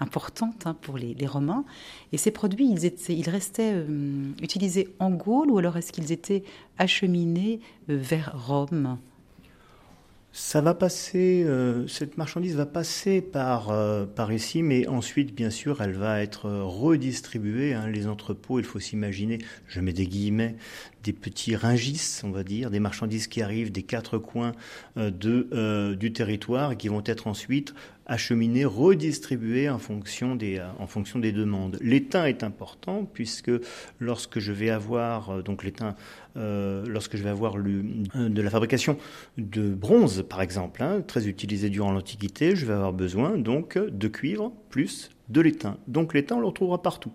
importante 0.00 0.66
hein, 0.66 0.76
pour 0.80 0.98
les, 0.98 1.26
Romains. 1.26 1.64
Et 2.12 2.16
ces 2.18 2.30
produits, 2.30 2.68
ils, 2.68 2.84
étaient, 2.84 3.18
restaient 3.30 3.72
euh, 3.74 4.32
utilisés 4.42 4.88
en 4.98 5.10
Gaule 5.10 5.50
ou 5.50 5.58
alors 5.58 5.76
est-ce 5.76 5.92
qu'ils 5.92 6.12
étaient 6.12 6.42
acheminés 6.78 7.60
euh, 7.88 7.96
vers 7.96 8.34
Rome? 8.34 8.98
Ça 10.32 10.62
va 10.62 10.72
passer, 10.72 11.44
euh, 11.44 11.86
cette 11.88 12.16
marchandise 12.16 12.56
va 12.56 12.64
passer 12.64 13.20
par, 13.20 13.68
euh, 13.70 14.06
par 14.06 14.32
ici, 14.32 14.62
mais 14.62 14.86
ensuite, 14.88 15.34
bien 15.34 15.50
sûr, 15.50 15.82
elle 15.82 15.92
va 15.92 16.22
être 16.22 16.50
redistribuée. 16.50 17.74
Hein, 17.74 17.88
les 17.88 18.06
entrepôts, 18.06 18.58
il 18.58 18.64
faut 18.64 18.80
s'imaginer, 18.80 19.38
je 19.68 19.80
mets 19.80 19.92
des 19.92 20.06
guillemets, 20.06 20.56
des 21.02 21.12
petits 21.12 21.56
ringis, 21.56 22.20
on 22.24 22.30
va 22.30 22.44
dire, 22.44 22.70
des 22.70 22.80
marchandises 22.80 23.26
qui 23.26 23.42
arrivent 23.42 23.72
des 23.72 23.82
quatre 23.82 24.18
coins 24.18 24.52
euh, 24.96 25.10
euh, 25.24 25.94
du 25.94 26.12
territoire 26.12 26.72
et 26.72 26.76
qui 26.76 26.88
vont 26.88 27.02
être 27.04 27.26
ensuite 27.26 27.74
acheminées, 28.06 28.64
redistribuées 28.64 29.70
en 29.70 29.78
fonction 29.78 30.34
des, 30.34 30.58
euh, 30.58 31.32
demandes. 31.32 31.78
L'étain 31.80 32.26
est 32.26 32.42
important 32.42 33.04
puisque 33.04 33.50
lorsque 34.00 34.38
je 34.38 34.52
vais 34.52 34.70
avoir 34.70 35.42
donc 35.42 35.64
l'étain, 35.64 35.94
lorsque 36.34 37.16
je 37.16 37.22
vais 37.22 37.30
avoir 37.30 37.54
de 37.56 38.42
la 38.42 38.50
fabrication 38.50 38.98
de 39.38 39.70
bronze 39.70 40.24
par 40.28 40.42
exemple, 40.42 40.82
hein, 40.82 41.00
très 41.06 41.28
utilisé 41.28 41.70
durant 41.70 41.92
l'Antiquité, 41.92 42.56
je 42.56 42.66
vais 42.66 42.72
avoir 42.72 42.92
besoin 42.92 43.38
donc 43.38 43.78
de 43.78 44.08
cuivre 44.08 44.52
plus 44.68 45.10
de 45.28 45.40
l'étain. 45.40 45.78
Donc 45.86 46.12
l'étain 46.12 46.36
on 46.36 46.40
le 46.40 46.46
retrouvera 46.46 46.82
partout. 46.82 47.12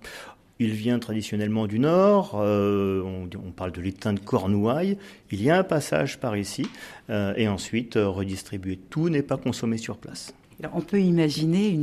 Il 0.60 0.72
vient 0.72 0.98
traditionnellement 0.98 1.68
du 1.68 1.78
nord, 1.78 2.32
euh, 2.36 3.04
on, 3.04 3.52
parle 3.52 3.72
de 3.72 3.82
l'étain 3.82 4.14
de 4.14 4.20
Cornouailles, 4.20 4.98
il 5.32 5.42
y 5.42 5.52
a 5.52 5.60
un 5.60 5.64
passage 5.64 6.20
par 6.20 6.36
ici, 6.36 6.68
euh, 7.10 7.34
et 7.38 7.48
ensuite 7.48 7.96
euh, 7.96 8.10
redistribué. 8.10 8.80
Tout 8.90 9.10
n'est 9.10 9.22
pas 9.22 9.38
consommé 9.38 9.78
sur 9.78 9.98
place. 9.98 10.34
on 10.74 10.82
peut 10.82 11.00
imaginer 11.00 11.78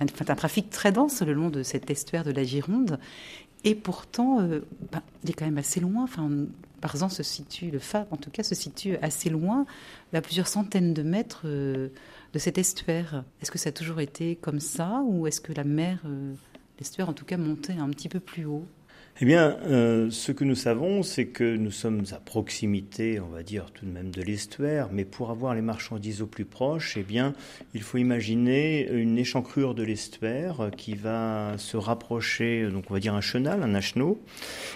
un, 0.00 0.06
trafic 0.06 0.70
très 0.70 0.92
dense 0.92 1.22
le 1.22 1.32
long 1.32 1.50
de 1.50 1.64
cet 1.64 1.90
estuaire 1.90 2.22
de 2.22 2.30
la 2.30 2.44
Gironde, 2.44 3.00
et 3.64 3.74
pourtant, 3.74 4.42
ben, 4.92 5.02
il 5.24 5.30
est 5.30 5.32
quand 5.32 5.46
même 5.46 5.58
assez 5.58 5.80
loin. 5.80 6.04
Enfin, 6.04 6.28
Barzan 6.82 7.08
se 7.08 7.22
situe, 7.22 7.70
le 7.70 7.78
phare 7.78 8.06
en 8.10 8.18
tout 8.18 8.30
cas, 8.30 8.42
se 8.42 8.54
situe 8.54 8.96
assez 9.00 9.30
loin, 9.30 9.64
à 10.12 10.20
plusieurs 10.20 10.48
centaines 10.48 10.92
de 10.92 11.02
mètres 11.02 11.46
de 11.46 11.90
cet 12.38 12.58
estuaire. 12.58 13.24
Est-ce 13.40 13.50
que 13.50 13.58
ça 13.58 13.70
a 13.70 13.72
toujours 13.72 14.00
été 14.00 14.36
comme 14.36 14.60
ça, 14.60 15.02
ou 15.06 15.26
est-ce 15.26 15.40
que 15.40 15.54
la 15.54 15.64
mer 15.64 16.00
l'estuaire 16.78 17.08
en 17.08 17.12
tout 17.12 17.24
cas 17.24 17.36
montait 17.36 17.74
un 17.74 17.88
petit 17.90 18.08
peu 18.08 18.20
plus 18.20 18.44
haut 18.44 18.66
eh 19.20 19.26
bien, 19.26 19.58
euh, 19.66 20.10
ce 20.10 20.32
que 20.32 20.42
nous 20.42 20.56
savons, 20.56 21.04
c'est 21.04 21.26
que 21.26 21.56
nous 21.56 21.70
sommes 21.70 22.02
à 22.10 22.16
proximité, 22.16 23.20
on 23.20 23.28
va 23.28 23.44
dire 23.44 23.70
tout 23.70 23.86
de 23.86 23.90
même 23.92 24.10
de 24.10 24.20
l'estuaire, 24.20 24.88
mais 24.90 25.04
pour 25.04 25.30
avoir 25.30 25.54
les 25.54 25.60
marchandises 25.60 26.20
au 26.20 26.26
plus 26.26 26.44
proche, 26.44 26.96
eh 26.96 27.04
bien, 27.04 27.32
il 27.74 27.82
faut 27.82 27.98
imaginer 27.98 28.90
une 28.90 29.16
échancrure 29.16 29.76
de 29.76 29.84
l'estuaire 29.84 30.68
qui 30.76 30.96
va 30.96 31.56
se 31.58 31.76
rapprocher, 31.76 32.68
donc 32.68 32.86
on 32.90 32.94
va 32.94 32.98
dire 32.98 33.14
un 33.14 33.20
chenal, 33.20 33.62
un 33.62 33.76
achenot, 33.76 34.20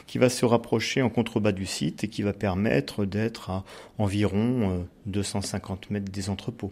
qui 0.07 0.19
va 0.19 0.29
se 0.29 0.45
rapprocher 0.45 1.03
en 1.03 1.11
contrebas 1.11 1.51
du 1.51 1.67
site 1.67 2.05
et 2.05 2.09
qui 2.09 2.23
va 2.23 2.33
permettre 2.33 3.07
d'être 3.07 3.51
à 3.51 3.65
environ 3.99 4.87
250 5.07 5.87
euh, 5.91 5.95
mètres 5.95 6.13
des 6.13 6.31
entrepôts. 6.31 6.71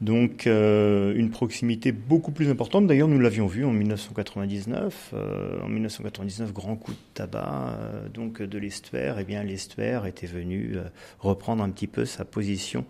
Donc 0.00 0.46
euh, 0.46 1.14
une 1.14 1.30
proximité 1.30 1.90
beaucoup 1.92 2.30
plus 2.30 2.50
importante. 2.50 2.86
D'ailleurs, 2.86 3.08
nous 3.08 3.18
l'avions 3.18 3.46
vu 3.46 3.64
en 3.64 3.72
1999. 3.72 5.12
Euh, 5.14 5.60
en 5.62 5.68
1999, 5.68 6.52
grand 6.52 6.76
coup 6.76 6.92
de 6.92 6.98
tabac 7.14 7.78
euh, 7.80 8.08
donc 8.08 8.42
de 8.42 8.58
l'estuaire. 8.58 9.18
Eh 9.18 9.24
bien, 9.24 9.42
l'estuaire 9.42 10.04
était 10.06 10.26
venu 10.26 10.76
reprendre 11.18 11.62
un 11.62 11.70
petit 11.70 11.86
peu 11.86 12.04
sa 12.04 12.24
position 12.24 12.84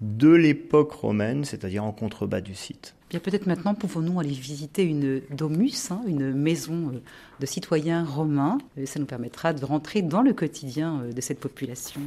de 0.00 0.30
l'époque 0.30 0.92
romaine, 0.92 1.44
c'est-à-dire 1.44 1.84
en 1.84 1.92
contrebas 1.92 2.40
du 2.40 2.54
site. 2.54 2.94
Bien 3.10 3.20
peut-être 3.20 3.46
maintenant 3.46 3.74
pouvons-nous 3.74 4.18
aller 4.18 4.30
visiter 4.30 4.84
une 4.84 5.20
domus, 5.30 5.90
hein, 5.90 6.00
une 6.06 6.32
maison 6.32 6.92
de 7.38 7.46
citoyens 7.46 8.04
romains. 8.04 8.58
Ça 8.86 8.98
nous 8.98 9.06
permettra 9.06 9.52
de 9.52 9.64
rentrer 9.64 10.02
dans 10.02 10.22
le 10.22 10.32
quotidien 10.32 11.02
de 11.14 11.20
cette 11.20 11.38
population 11.38 12.00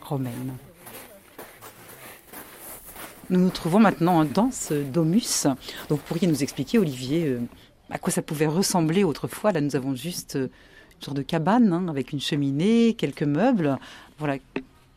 romaine. 0.00 0.52
Nous 3.28 3.40
nous 3.40 3.50
trouvons 3.50 3.80
maintenant 3.80 4.24
dans 4.24 4.52
ce 4.52 4.74
domus. 4.74 5.46
Donc, 5.88 5.98
vous 5.98 6.04
pourriez 6.06 6.28
nous 6.28 6.44
expliquer, 6.44 6.78
Olivier, 6.78 7.26
euh, 7.26 7.40
à 7.90 7.98
quoi 7.98 8.12
ça 8.12 8.22
pouvait 8.22 8.46
ressembler 8.46 9.02
autrefois 9.02 9.50
Là, 9.50 9.60
nous 9.60 9.74
avons 9.74 9.96
juste 9.96 10.36
euh, 10.36 10.48
une 10.96 11.02
sorte 11.02 11.16
de 11.16 11.22
cabane 11.22 11.72
hein, 11.72 11.88
avec 11.88 12.12
une 12.12 12.20
cheminée, 12.20 12.94
quelques 12.94 13.24
meubles. 13.24 13.78
Voilà. 14.18 14.36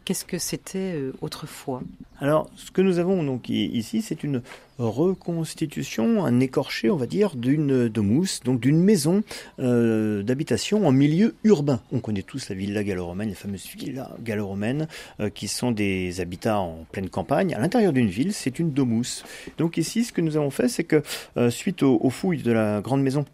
Qu'est-ce 0.09 0.25
que 0.25 0.39
c'était 0.39 0.95
euh, 0.95 1.13
autrefois? 1.21 1.83
Alors, 2.19 2.49
ce 2.55 2.71
que 2.71 2.81
nous 2.81 2.97
avons 2.97 3.21
donc 3.21 3.47
ici, 3.47 4.01
c'est 4.01 4.23
une 4.23 4.41
reconstitution, 4.79 6.25
un 6.25 6.39
écorché, 6.39 6.89
on 6.89 6.95
va 6.95 7.05
dire, 7.05 7.35
d'une 7.35 7.91
mousse, 7.95 8.39
donc 8.43 8.59
d'une 8.59 8.81
maison 8.81 9.21
euh, 9.59 10.23
d'habitation 10.23 10.87
en 10.87 10.91
milieu 10.91 11.35
urbain. 11.43 11.79
On 11.91 11.99
connaît 11.99 12.23
tous 12.23 12.49
la 12.49 12.55
villa 12.55 12.83
gallo-romaine, 12.83 13.29
les 13.29 13.35
fameuses 13.35 13.67
villas 13.67 14.09
gallo-romaines, 14.23 14.87
euh, 15.19 15.29
qui 15.29 15.47
sont 15.47 15.71
des 15.71 16.21
habitats 16.21 16.59
en 16.59 16.87
pleine 16.91 17.09
campagne. 17.09 17.53
À 17.53 17.59
l'intérieur 17.59 17.93
d'une 17.93 18.09
ville, 18.09 18.33
c'est 18.33 18.57
une 18.57 18.71
domousse. 18.71 19.23
Donc 19.59 19.77
ici, 19.77 20.05
ce 20.05 20.11
que 20.11 20.21
nous 20.21 20.37
avons 20.37 20.49
fait, 20.49 20.69
c'est 20.69 20.85
que 20.85 21.03
suite 21.51 21.83
aux 21.83 22.09
fouilles 22.09 22.41
de 22.41 22.51
la 22.51 22.81
grande 22.81 23.03
maison 23.03 23.25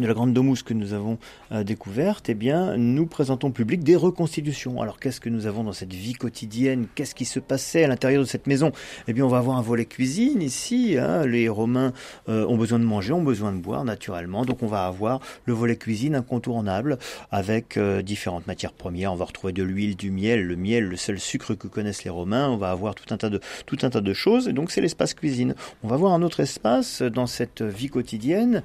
de 0.00 0.06
la 0.06 0.14
grande 0.14 0.32
domousse 0.32 0.62
que 0.62 0.74
nous 0.74 0.92
avons 0.92 1.18
euh, 1.52 1.62
découverte, 1.62 2.28
eh 2.28 2.34
bien, 2.34 2.76
nous 2.76 3.06
présentons 3.06 3.48
au 3.48 3.52
public 3.52 3.84
des 3.84 3.94
reconstitutions. 3.94 4.80
Alors, 4.80 4.98
qu'est-ce 4.98 5.20
que 5.20 5.28
nous 5.28 5.46
avons 5.46 5.62
dans 5.62 5.72
cette 5.72 5.92
vie 5.92 6.14
quotidienne? 6.14 6.86
Qu'est-ce 6.94 7.14
qui 7.14 7.24
se 7.24 7.38
passait 7.38 7.84
à 7.84 7.88
l'intérieur 7.88 8.22
de 8.22 8.28
cette 8.28 8.46
maison? 8.46 8.72
Eh 9.06 9.12
bien, 9.12 9.24
on 9.24 9.28
va 9.28 9.38
avoir 9.38 9.56
un 9.56 9.62
volet 9.62 9.84
cuisine 9.84 10.42
ici. 10.42 10.96
Hein. 10.98 11.26
Les 11.26 11.48
Romains 11.48 11.92
euh, 12.28 12.44
ont 12.46 12.56
besoin 12.56 12.80
de 12.80 12.84
manger, 12.84 13.12
ont 13.12 13.22
besoin 13.22 13.52
de 13.52 13.58
boire 13.58 13.84
naturellement. 13.84 14.44
Donc, 14.44 14.62
on 14.62 14.66
va 14.66 14.86
avoir 14.86 15.20
le 15.44 15.52
volet 15.52 15.76
cuisine 15.76 16.16
incontournable 16.16 16.98
avec 17.30 17.76
euh, 17.76 18.02
différentes 18.02 18.48
matières 18.48 18.72
premières. 18.72 19.12
On 19.12 19.16
va 19.16 19.26
retrouver 19.26 19.52
de 19.52 19.62
l'huile, 19.62 19.96
du 19.96 20.10
miel. 20.10 20.44
Le 20.44 20.56
miel, 20.56 20.84
le 20.84 20.96
seul 20.96 21.20
sucre 21.20 21.54
que 21.54 21.68
connaissent 21.68 22.04
les 22.04 22.10
Romains. 22.10 22.48
On 22.48 22.56
va 22.56 22.70
avoir 22.70 22.96
tout 22.96 23.14
un 23.14 23.16
tas 23.16 23.30
de 23.30 23.40
tout 23.66 23.78
un 23.82 23.90
tas 23.90 24.00
de 24.00 24.12
choses. 24.12 24.48
Et 24.48 24.52
donc, 24.52 24.72
c'est 24.72 24.80
l'espace 24.80 25.14
cuisine. 25.14 25.54
On 25.84 25.88
va 25.88 25.94
avoir 25.94 26.14
un 26.14 26.22
autre 26.22 26.40
espace 26.40 27.02
dans 27.02 27.26
cette 27.26 27.62
vie 27.62 27.88
quotidienne 27.88 28.62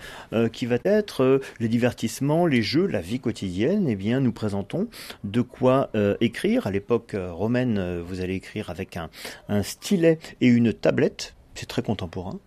qui 0.51 0.65
va 0.65 0.77
être 0.83 1.18
les 1.21 1.67
divertissements, 1.67 2.45
les 2.45 2.61
jeux, 2.61 2.87
la 2.87 3.01
vie 3.01 3.19
quotidienne, 3.19 3.87
eh 3.87 3.95
bien, 3.95 4.19
nous 4.19 4.31
présentons 4.31 4.87
de 5.23 5.41
quoi 5.41 5.89
euh, 5.95 6.15
écrire. 6.21 6.67
À 6.67 6.71
l'époque 6.71 7.13
euh, 7.13 7.31
romaine, 7.31 7.77
euh, 7.77 8.01
vous 8.05 8.21
allez 8.21 8.35
écrire 8.35 8.69
avec 8.69 8.97
un, 8.97 9.09
un 9.47 9.63
stylet 9.63 10.19
et 10.41 10.47
une 10.47 10.73
tablette 10.73 11.35
c'est 11.59 11.65
très 11.65 11.81
contemporain. 11.81 12.39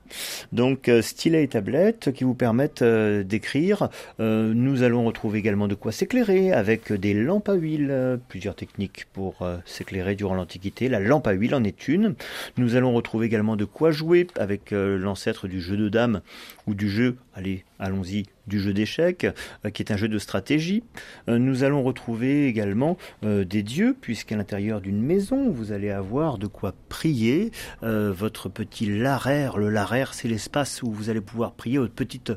Donc 0.53 0.91
stylet 1.01 1.45
et 1.45 1.49
tablette 1.49 2.13
qui 2.13 2.25
vous 2.25 2.35
permettent 2.35 2.85
d'écrire. 2.85 3.89
nous 4.19 4.83
allons 4.83 5.05
retrouver 5.05 5.39
également 5.39 5.69
de 5.69 5.75
quoi 5.75 5.93
s'éclairer 5.93 6.53
avec 6.53 6.93
des 6.93 7.15
lampes 7.15 7.49
à 7.49 7.55
huile, 7.55 8.19
plusieurs 8.29 8.55
techniques 8.55 9.07
pour 9.13 9.47
s'éclairer 9.65 10.15
durant 10.15 10.35
l'Antiquité. 10.35 10.89
La 10.89 11.01
lampe 11.01 11.27
à 11.27 11.33
huile 11.33 11.55
en 11.55 11.65
est 11.65 11.89
une. 11.89 12.15
Nous 12.57 12.77
allons 12.77 12.93
retrouver 12.93 13.27
également 13.27 13.57
de 13.57 13.65
quoi 13.65 13.91
jouer 13.91 14.27
avec 14.39 14.71
l'ancêtre 14.71 15.49
du 15.49 15.61
jeu 15.61 15.77
de 15.77 15.89
dames 15.89 16.21
ou 16.67 16.75
du 16.75 16.89
jeu, 16.89 17.17
allez, 17.35 17.65
allons-y, 17.79 18.27
du 18.47 18.61
jeu 18.61 18.73
d'échecs, 18.73 19.27
euh, 19.65 19.71
qui 19.71 19.83
est 19.83 19.93
un 19.93 19.97
jeu 19.97 20.09
de 20.09 20.19
stratégie. 20.19 20.83
Euh, 21.29 21.39
nous 21.39 21.65
allons 21.65 21.83
retrouver 21.83 22.47
également 22.47 22.97
euh, 23.25 23.45
des 23.45 23.63
dieux, 23.63 23.97
puisqu'à 24.01 24.37
l'intérieur 24.37 24.81
d'une 24.81 25.03
maison, 25.03 25.51
vous 25.51 25.73
allez 25.73 25.91
avoir 25.91 26.39
de 26.39 26.47
quoi 26.47 26.75
prier. 26.89 27.51
votre 27.83 28.49
petit 28.49 28.87
laraire, 28.87 29.59
le 29.59 29.69
c'est 30.13 30.29
l'espace 30.29 30.83
où 30.83 30.91
vous 30.91 31.11
allez 31.11 31.21
pouvoir 31.21 31.53
prier 31.53 31.79
votre 31.79 31.95
petite 31.95 32.33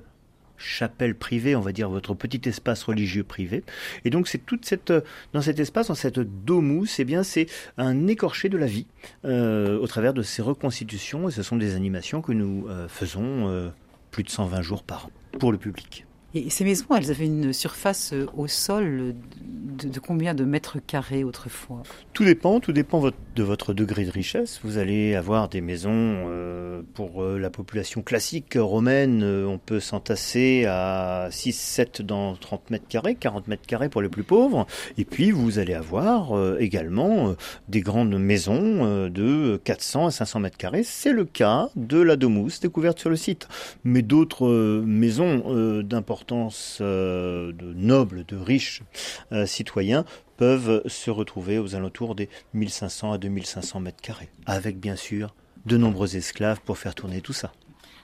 chapelle 0.58 1.16
privée, 1.16 1.56
on 1.56 1.62
va 1.62 1.74
dire 1.74 1.90
votre 1.90 2.14
petit 2.14 2.48
espace 2.48 2.84
religieux 2.84 3.24
privé. 3.24 3.64
Et 4.06 4.10
donc 4.10 4.28
c'est 4.28 4.46
toute 4.46 4.66
cette 4.66 4.94
dans 5.34 5.42
cet 5.42 5.60
espace, 5.60 5.88
dans 5.88 5.96
cette 5.96 6.20
domousse, 6.20 7.00
eh 7.00 7.06
bien 7.06 7.24
c'est 7.24 7.48
un 7.78 8.08
écorché 8.08 8.48
de 8.48 8.58
la 8.58 8.68
vie 8.68 8.88
au 9.24 9.88
travers 9.88 10.14
de 10.14 10.22
ces 10.22 10.42
reconstitutions. 10.42 11.28
Et 11.28 11.32
ce 11.32 11.44
sont 11.44 11.58
des 11.58 11.76
animations 11.76 12.22
que 12.22 12.32
nous 12.32 12.68
faisons 12.88 13.72
plus 14.12 14.24
de 14.24 14.30
120 14.30 14.62
jours 14.62 14.84
par 14.84 15.08
an 15.08 15.12
pour 15.40 15.52
le 15.52 15.58
public. 15.58 16.05
Et 16.38 16.50
ces 16.50 16.66
maisons, 16.66 16.88
elles 16.98 17.12
avaient 17.12 17.28
une 17.28 17.54
surface 17.54 18.12
euh, 18.12 18.26
au 18.36 18.48
sol 18.48 19.16
de, 19.42 20.00
combien 20.02 20.34
de 20.34 20.44
mètres 20.44 20.80
carrés 20.86 21.24
autrefois? 21.24 21.82
Tout 22.12 22.26
dépend, 22.26 22.60
tout 22.60 22.74
dépend 22.74 23.02
de 23.02 23.44
votre 23.44 23.74
degré 23.74 24.04
de 24.04 24.12
richesse. 24.12 24.60
Vous 24.62 24.78
allez 24.78 25.16
avoir 25.16 25.48
des 25.48 25.62
maisons 25.62 25.94
euh, 25.94 26.82
pour 26.94 27.24
euh, 27.24 27.40
la 27.40 27.50
population 27.50 28.02
classique 28.02 28.58
romaine, 28.60 29.24
on 29.24 29.58
peut 29.58 29.80
s'entasser 29.80 30.66
à 30.68 31.30
6, 31.32 31.54
7 31.54 32.02
dans 32.02 32.36
30 32.36 32.70
mètres 32.70 32.88
carrés, 32.90 33.16
40 33.16 33.48
mètres 33.48 33.66
carrés 33.66 33.88
pour 33.88 34.02
les 34.02 34.10
plus 34.10 34.24
pauvres. 34.24 34.68
Et 34.98 35.06
puis 35.06 35.32
vous 35.32 35.58
allez 35.58 35.74
avoir 35.74 36.34
également 36.60 37.36
des 37.70 37.82
grandes 37.82 38.18
maisons 38.18 39.08
de 39.08 39.60
400 39.64 40.08
à 40.08 40.12
500 40.12 40.42
mètres 40.42 40.58
carrés. 40.58 40.84
C'est 40.84 41.14
le 41.14 41.24
cas 41.24 41.70
de 41.78 42.02
la 42.02 42.18
Domus 42.18 42.60
découverte 42.62 43.00
sur 43.00 43.10
le 43.10 43.16
site. 43.16 43.48
Mais 43.86 44.02
d'autres 44.02 44.84
maisons 44.86 45.82
d'importance 45.82 46.25
euh, 46.32 47.52
de 47.52 47.74
nobles, 47.74 48.26
de 48.26 48.38
riches 48.38 48.84
euh, 49.32 49.46
citoyens 49.46 50.06
peuvent 50.38 50.82
se 50.88 51.10
retrouver 51.12 51.60
aux 51.60 51.76
alentours 51.76 52.16
des 52.16 52.30
1500 52.54 53.14
à 53.14 53.18
2500 53.18 53.80
mètres 53.80 54.02
carrés, 54.02 54.30
avec 54.46 54.80
bien 54.80 54.96
sûr 54.96 55.34
de 55.66 55.78
nombreux 55.78 56.16
esclaves 56.16 56.60
pour 56.62 56.78
faire 56.78 56.96
tourner 56.96 57.22
tout 57.22 57.34
ça. 57.34 57.52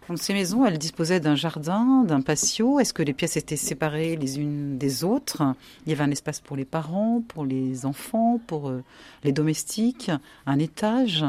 Donc 0.10 0.18
ces 0.18 0.34
maisons, 0.34 0.66
elles 0.66 0.78
disposaient 0.78 1.20
d'un 1.20 1.36
jardin, 1.36 2.04
d'un 2.04 2.22
patio. 2.22 2.80
Est-ce 2.80 2.94
que 2.94 3.04
les 3.04 3.14
pièces 3.14 3.38
étaient 3.38 3.56
séparées 3.56 4.16
les 4.16 4.40
unes 4.40 4.78
des 4.78 5.04
autres? 5.04 5.44
Il 5.86 5.90
y 5.90 5.94
avait 5.94 6.04
un 6.04 6.12
espace 6.12 6.40
pour 6.42 6.58
les 6.58 6.66
parents, 6.66 7.24
pour 7.28 7.46
les 7.46 7.86
enfants, 7.86 8.40
pour 8.48 8.70
euh, 8.70 8.84
les 9.24 9.32
domestiques, 9.32 10.12
un 10.46 10.60
étage? 10.60 11.24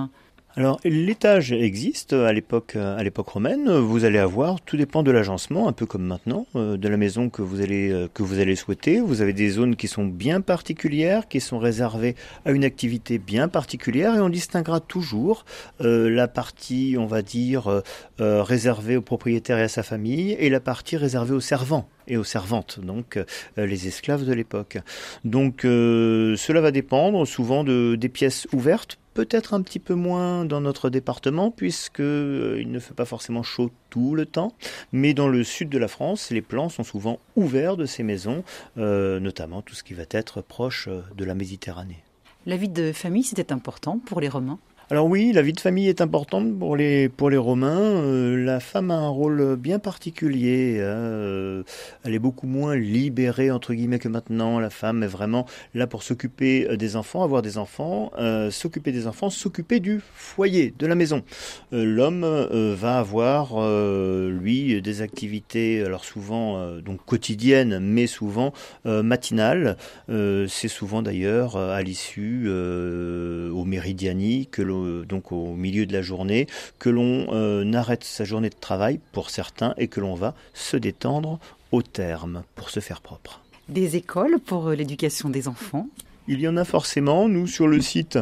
Alors 0.54 0.78
l'étage 0.84 1.52
existe 1.52 2.12
à 2.12 2.32
l'époque 2.32 2.76
à 2.76 3.02
l'époque 3.02 3.28
romaine. 3.28 3.70
Vous 3.70 4.04
allez 4.04 4.18
avoir, 4.18 4.60
tout 4.60 4.76
dépend 4.76 5.02
de 5.02 5.10
l'agencement, 5.10 5.68
un 5.68 5.72
peu 5.72 5.86
comme 5.86 6.04
maintenant, 6.04 6.46
euh, 6.56 6.76
de 6.76 6.88
la 6.88 6.96
maison 6.96 7.30
que 7.30 7.40
vous 7.42 7.60
allez 7.60 7.90
euh, 7.90 8.08
que 8.12 8.22
vous 8.22 8.38
allez 8.38 8.54
souhaiter. 8.54 9.00
Vous 9.00 9.22
avez 9.22 9.32
des 9.32 9.48
zones 9.48 9.76
qui 9.76 9.88
sont 9.88 10.04
bien 10.04 10.40
particulières, 10.40 11.28
qui 11.28 11.40
sont 11.40 11.58
réservées 11.58 12.16
à 12.44 12.52
une 12.52 12.64
activité 12.64 13.18
bien 13.18 13.48
particulière, 13.48 14.14
et 14.14 14.20
on 14.20 14.28
distinguera 14.28 14.80
toujours 14.80 15.44
euh, 15.80 16.10
la 16.10 16.28
partie, 16.28 16.96
on 16.98 17.06
va 17.06 17.22
dire, 17.22 17.82
réservée 18.18 18.96
au 18.96 19.02
propriétaire 19.02 19.58
et 19.58 19.62
à 19.62 19.68
sa 19.68 19.82
famille, 19.82 20.32
et 20.32 20.50
la 20.50 20.60
partie 20.60 20.96
réservée 20.96 21.34
aux 21.34 21.40
servants 21.40 21.88
et 22.08 22.16
aux 22.16 22.24
servantes, 22.24 22.80
donc 22.80 23.18
les 23.56 23.86
esclaves 23.88 24.24
de 24.24 24.32
l'époque. 24.32 24.78
Donc 25.24 25.60
cela 25.62 26.60
va 26.60 26.70
dépendre 26.70 27.26
souvent 27.26 27.64
de 27.64 27.96
des 27.96 28.08
pièces 28.08 28.46
ouvertes 28.52 28.98
peut-être 29.14 29.54
un 29.54 29.62
petit 29.62 29.78
peu 29.78 29.94
moins 29.94 30.44
dans 30.44 30.60
notre 30.60 30.90
département 30.90 31.50
puisque 31.50 32.00
euh, 32.00 32.58
il 32.60 32.70
ne 32.70 32.78
fait 32.78 32.94
pas 32.94 33.04
forcément 33.04 33.42
chaud 33.42 33.70
tout 33.90 34.14
le 34.14 34.26
temps, 34.26 34.54
mais 34.92 35.14
dans 35.14 35.28
le 35.28 35.44
sud 35.44 35.68
de 35.68 35.78
la 35.78 35.88
France, 35.88 36.30
les 36.30 36.42
plans 36.42 36.68
sont 36.68 36.84
souvent 36.84 37.18
ouverts 37.36 37.76
de 37.76 37.86
ces 37.86 38.02
maisons, 38.02 38.44
euh, 38.78 39.20
notamment 39.20 39.62
tout 39.62 39.74
ce 39.74 39.82
qui 39.82 39.94
va 39.94 40.04
être 40.10 40.40
proche 40.40 40.88
euh, 40.88 41.02
de 41.16 41.24
la 41.24 41.34
Méditerranée. 41.34 42.02
La 42.46 42.56
vie 42.56 42.68
de 42.68 42.92
famille, 42.92 43.22
c'était 43.22 43.52
important 43.52 43.98
pour 43.98 44.20
les 44.20 44.28
Romains? 44.28 44.58
Alors 44.92 45.06
oui, 45.06 45.32
la 45.32 45.40
vie 45.40 45.54
de 45.54 45.60
famille 45.60 45.88
est 45.88 46.02
importante 46.02 46.58
pour 46.58 46.76
les, 46.76 47.08
Romains. 47.18 47.80
Euh, 47.80 48.36
la 48.36 48.60
femme 48.60 48.90
a 48.90 48.96
un 48.96 49.08
rôle 49.08 49.56
bien 49.56 49.78
particulier. 49.78 50.76
Euh, 50.80 51.62
elle 52.04 52.12
est 52.12 52.18
beaucoup 52.18 52.46
moins 52.46 52.76
libérée, 52.76 53.50
entre 53.50 53.72
guillemets, 53.72 53.98
que 53.98 54.08
maintenant. 54.08 54.60
La 54.60 54.68
femme 54.68 55.02
est 55.02 55.06
vraiment 55.06 55.46
là 55.72 55.86
pour 55.86 56.02
s'occuper 56.02 56.68
euh, 56.68 56.76
des 56.76 56.96
enfants, 56.96 57.24
avoir 57.24 57.40
des 57.40 57.56
enfants, 57.56 58.10
s'occuper 58.50 58.92
des 58.92 59.06
enfants, 59.06 59.30
s'occuper 59.30 59.80
du 59.80 60.02
foyer, 60.12 60.74
de 60.78 60.86
la 60.86 60.94
maison. 60.94 61.22
L'homme 61.70 62.26
va 62.78 62.98
avoir, 62.98 63.54
lui, 64.28 64.82
des 64.82 65.00
activités, 65.00 65.82
alors 65.82 66.04
souvent 66.04 66.76
donc 66.80 67.02
quotidiennes, 67.06 67.78
mais 67.78 68.06
souvent 68.06 68.52
matinales. 68.84 69.78
C'est 70.08 70.68
souvent 70.68 71.00
d'ailleurs 71.00 71.56
à 71.56 71.82
l'issue, 71.82 72.50
au 72.50 73.64
méridiani, 73.64 74.48
que 74.48 74.60
l'on 74.60 74.81
euh, 74.82 75.04
donc 75.06 75.32
au 75.32 75.54
milieu 75.54 75.86
de 75.86 75.92
la 75.92 76.02
journée, 76.02 76.46
que 76.78 76.90
l'on 76.90 77.26
euh, 77.32 77.72
arrête 77.72 78.04
sa 78.04 78.24
journée 78.24 78.50
de 78.50 78.56
travail 78.58 79.00
pour 79.12 79.30
certains 79.30 79.74
et 79.78 79.88
que 79.88 80.00
l'on 80.00 80.14
va 80.14 80.34
se 80.54 80.76
détendre 80.76 81.38
au 81.70 81.82
terme 81.82 82.42
pour 82.54 82.70
se 82.70 82.80
faire 82.80 83.00
propre. 83.00 83.40
Des 83.68 83.96
écoles 83.96 84.38
pour 84.38 84.68
euh, 84.68 84.74
l'éducation 84.74 85.30
des 85.30 85.48
enfants? 85.48 85.88
Il 86.28 86.40
y 86.40 86.46
en 86.46 86.56
a 86.56 86.64
forcément. 86.64 87.28
Nous, 87.28 87.46
sur 87.46 87.66
le 87.66 87.80
site, 87.80 88.18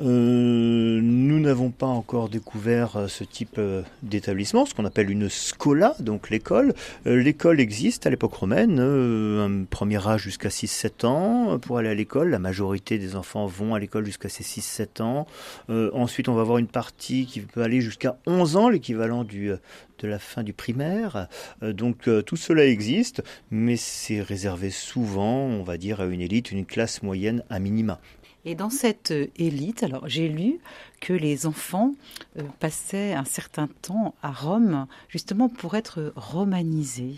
euh, 0.00 1.00
nous 1.02 1.40
n'avons 1.40 1.70
pas 1.70 1.86
encore 1.86 2.28
découvert 2.28 2.96
euh, 2.96 3.08
ce 3.08 3.24
type 3.24 3.56
euh, 3.58 3.82
d'établissement, 4.02 4.64
ce 4.64 4.74
qu'on 4.74 4.84
appelle 4.84 5.10
une 5.10 5.28
scola, 5.28 5.94
donc 6.00 6.30
l'école. 6.30 6.74
l'école 7.04 7.60
existe 7.60 8.06
à 8.06 8.10
l'époque 8.10 8.34
romaine, 8.34 8.80
un 8.80 9.64
premier 9.64 10.06
âge 10.06 10.22
jusqu'à 10.22 10.48
6-7 10.48 11.06
ans 11.06 11.58
pour 11.58 11.78
aller 11.78 11.88
à 11.88 11.94
l'école. 11.94 12.30
La 12.30 12.38
majorité 12.38 12.98
des 12.98 13.16
enfants 13.16 13.46
vont 13.46 13.74
à 13.74 13.78
l'école 13.78 14.04
jusqu'à 14.04 14.28
ces 14.28 14.44
6-7 14.44 15.02
ans. 15.02 15.26
ensuite, 15.68 16.28
on 16.28 16.34
va 16.34 16.42
avoir 16.42 16.58
une 16.58 16.66
partie 16.66 17.26
qui 17.26 17.40
peut 17.40 17.62
aller 17.62 17.80
jusqu'à 17.80 18.16
11 18.26 18.56
ans, 18.56 18.68
l'équivalent 18.68 19.24
de 19.24 19.58
la 20.02 20.18
fin 20.18 20.42
du 20.42 20.52
primaire. 20.52 21.28
donc 21.62 22.08
tout 22.26 22.36
cela 22.36 22.66
existe, 22.66 23.22
mais 23.50 23.76
c'est 23.76 24.20
réservé 24.20 24.70
souvent, 24.70 25.44
on 25.44 25.62
va 25.62 25.76
dire, 25.76 26.00
à 26.00 26.06
une 26.06 26.20
élite, 26.20 26.50
une 26.50 26.66
classe 26.66 27.02
moyenne 27.02 27.44
à 27.50 27.58
minima. 27.58 28.00
Et 28.44 28.54
dans 28.54 28.70
cette 28.70 29.12
euh, 29.12 29.28
élite, 29.36 29.82
alors 29.82 30.08
j'ai 30.08 30.28
lu 30.28 30.58
que 31.00 31.12
les 31.12 31.46
enfants 31.46 31.94
euh, 32.38 32.42
passaient 32.58 33.12
un 33.12 33.24
certain 33.24 33.68
temps 33.82 34.14
à 34.22 34.32
Rome 34.32 34.86
justement 35.08 35.48
pour 35.48 35.76
être 35.76 36.12
romanisés. 36.16 37.16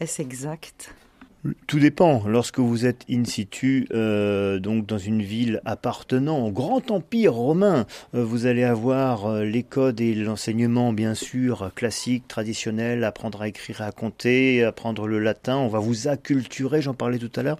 Est-ce 0.00 0.22
exact? 0.22 0.94
Tout 1.66 1.78
dépend. 1.78 2.22
Lorsque 2.26 2.58
vous 2.58 2.86
êtes 2.86 3.04
in 3.10 3.24
situ, 3.24 3.86
euh, 3.92 4.58
donc 4.58 4.86
dans 4.86 4.98
une 4.98 5.22
ville 5.22 5.60
appartenant 5.64 6.46
au 6.46 6.50
grand 6.50 6.90
empire 6.90 7.34
romain, 7.34 7.86
euh, 8.14 8.24
vous 8.24 8.46
allez 8.46 8.64
avoir 8.64 9.26
euh, 9.26 9.44
les 9.44 9.62
codes 9.62 10.00
et 10.00 10.14
l'enseignement, 10.14 10.92
bien 10.92 11.14
sûr, 11.14 11.70
classique, 11.74 12.28
traditionnel, 12.28 13.04
apprendre 13.04 13.42
à 13.42 13.48
écrire 13.48 13.82
à 13.82 13.92
compter, 13.92 14.64
apprendre 14.64 15.06
le 15.06 15.18
latin. 15.18 15.56
On 15.56 15.68
va 15.68 15.78
vous 15.78 16.08
acculturer, 16.08 16.82
j'en 16.82 16.94
parlais 16.94 17.18
tout 17.18 17.32
à 17.36 17.42
l'heure. 17.42 17.58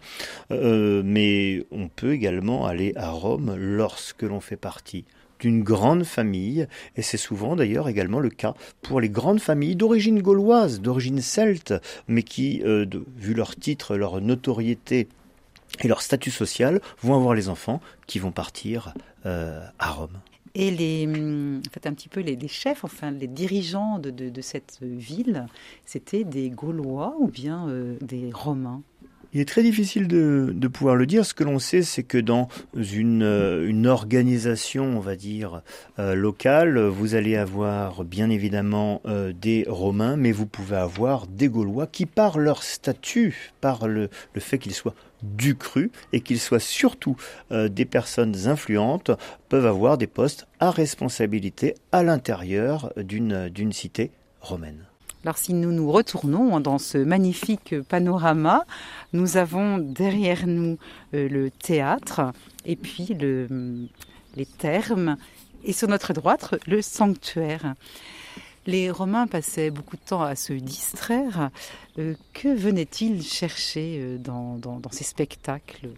mais 0.50 1.64
on 1.70 1.88
peut 1.88 2.12
également 2.12 2.66
aller 2.66 2.92
à 2.96 3.10
Rome 3.10 3.54
lorsque 3.56 4.22
l'on 4.22 4.40
fait 4.40 4.56
partie 4.56 5.04
d'une 5.40 5.62
grande 5.62 6.04
famille, 6.04 6.66
et 6.96 7.02
c'est 7.02 7.16
souvent 7.16 7.56
d'ailleurs 7.56 7.88
également 7.88 8.20
le 8.20 8.30
cas 8.30 8.54
pour 8.82 9.00
les 9.00 9.08
grandes 9.08 9.40
familles 9.40 9.76
d'origine 9.76 10.22
gauloise, 10.22 10.80
d'origine 10.80 11.20
celte, 11.20 11.74
mais 12.08 12.22
qui, 12.22 12.62
euh, 12.64 12.86
vu 13.16 13.34
leur 13.34 13.56
titre, 13.56 13.96
leur 13.96 14.20
notoriété 14.20 15.08
et 15.80 15.88
leur 15.88 16.02
statut 16.02 16.30
social, 16.30 16.80
vont 17.02 17.14
avoir 17.14 17.34
les 17.34 17.48
enfants 17.48 17.80
qui 18.06 18.18
vont 18.18 18.32
partir 18.32 18.94
euh, 19.26 19.60
à 19.78 19.90
Rome. 19.90 20.18
Et 20.58 20.70
les, 20.70 21.06
hum, 21.06 21.60
en 21.66 21.70
fait, 21.70 21.86
un 21.86 21.92
petit 21.92 22.08
peu 22.08 22.20
les, 22.20 22.48
chefs, 22.48 22.82
enfin 22.82 23.10
les 23.10 23.26
dirigeants 23.26 23.98
de, 23.98 24.40
cette 24.40 24.78
ville, 24.80 25.46
c'était 25.84 26.24
des 26.24 26.48
Gaulois 26.48 27.14
ou 27.18 27.28
bien 27.28 27.68
euh, 27.68 27.96
des 28.00 28.30
Romains? 28.32 28.82
Il 29.32 29.40
est 29.40 29.48
très 29.48 29.62
difficile 29.62 30.08
de, 30.08 30.68
pouvoir 30.68 30.96
le 30.96 31.06
dire. 31.06 31.24
Ce 31.24 31.34
que 31.34 31.44
l'on 31.44 31.58
sait, 31.58 31.82
c'est 31.82 32.02
que 32.02 32.18
dans 32.18 32.48
une, 32.74 33.22
euh, 33.22 33.84
organisation, 33.86 34.84
on 34.84 35.00
va 35.00 35.14
dire, 35.14 35.62
euh, 35.98 36.14
locale, 36.14 36.78
vous 36.78 37.14
allez 37.14 37.36
avoir 37.36 38.04
bien 38.04 38.30
évidemment 38.30 39.00
euh, 39.06 39.32
des 39.32 39.64
Romains, 39.68 40.16
mais 40.16 40.32
vous 40.32 40.46
pouvez 40.46 40.76
avoir 40.76 41.26
des 41.26 41.48
Gaulois 41.48 41.86
qui, 41.86 42.06
par 42.06 42.38
leur 42.38 42.62
statut, 42.62 43.52
par 43.60 43.86
le 43.86 44.08
fait 44.38 44.58
qu'ils 44.58 44.74
soient 44.74 44.94
du 45.22 45.54
cru 45.54 45.90
et 46.12 46.20
qu'ils 46.20 46.40
soient 46.40 46.60
surtout 46.60 47.16
des 47.50 47.84
personnes 47.84 48.46
influentes, 48.46 49.10
peuvent 49.48 49.66
avoir 49.66 49.98
des 49.98 50.06
postes 50.06 50.46
à 50.60 50.70
responsabilité 50.70 51.74
à 51.92 52.02
l'intérieur 52.02 52.92
d'une 52.96 53.72
cité 53.72 54.10
romaine. 54.40 54.84
Alors 55.26 55.38
si 55.38 55.54
nous 55.54 55.72
nous 55.72 55.90
retournons 55.90 56.60
dans 56.60 56.78
ce 56.78 56.98
magnifique 56.98 57.74
panorama, 57.88 58.64
nous 59.12 59.38
avons 59.38 59.76
derrière 59.78 60.46
nous 60.46 60.78
euh, 61.14 61.28
le 61.28 61.50
théâtre 61.50 62.32
et 62.64 62.76
puis 62.76 63.08
les 63.08 64.46
thermes 64.46 65.16
et 65.64 65.72
sur 65.72 65.88
notre 65.88 66.12
droite 66.12 66.54
le 66.68 66.80
sanctuaire. 66.80 67.74
Les 68.68 68.88
Romains 68.88 69.26
passaient 69.26 69.72
beaucoup 69.72 69.96
de 69.96 70.02
temps 70.02 70.22
à 70.22 70.36
se 70.36 70.52
distraire. 70.52 71.50
Euh, 71.98 72.14
que 72.32 72.46
venaient-ils 72.46 73.20
chercher 73.24 73.98
euh, 74.00 74.18
dans 74.18 74.80
ces 74.92 75.02
spectacles? 75.02 75.88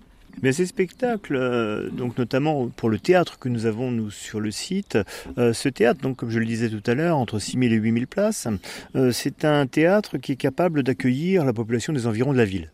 Mais 0.43 0.53
ces 0.53 0.67
spectacles, 0.67 1.37
euh, 1.37 1.91
donc 1.91 2.19
notamment 2.19 2.69
pour 2.69 2.89
le 2.89 2.99
théâtre 2.99 3.39
que 3.39 3.49
nous 3.49 3.67
avons 3.67 3.91
nous 3.91 4.11
sur 4.11 4.41
le 4.41 4.51
site, 4.51 4.99
euh, 5.37 5.53
ce 5.53 5.69
théâtre, 5.69 6.01
donc 6.01 6.17
comme 6.17 6.31
je 6.31 6.39
le 6.39 6.47
disais 6.47 6.69
tout 6.69 6.83
à 6.89 6.95
l'heure, 6.95 7.17
entre 7.17 7.39
6 7.39 7.59
000 7.59 7.65
et 7.65 7.77
8 7.77 7.93
000 7.93 8.07
places, 8.07 8.49
euh, 8.97 9.11
c'est 9.13 9.45
un 9.45 9.67
théâtre 9.67 10.19
qui 10.19 10.33
est 10.33 10.37
capable 10.37 10.83
d'accueillir 10.83 11.45
la 11.45 11.53
population 11.53 11.93
des 11.93 12.07
environs 12.07 12.33
de 12.33 12.39
la 12.39 12.45
ville. 12.45 12.71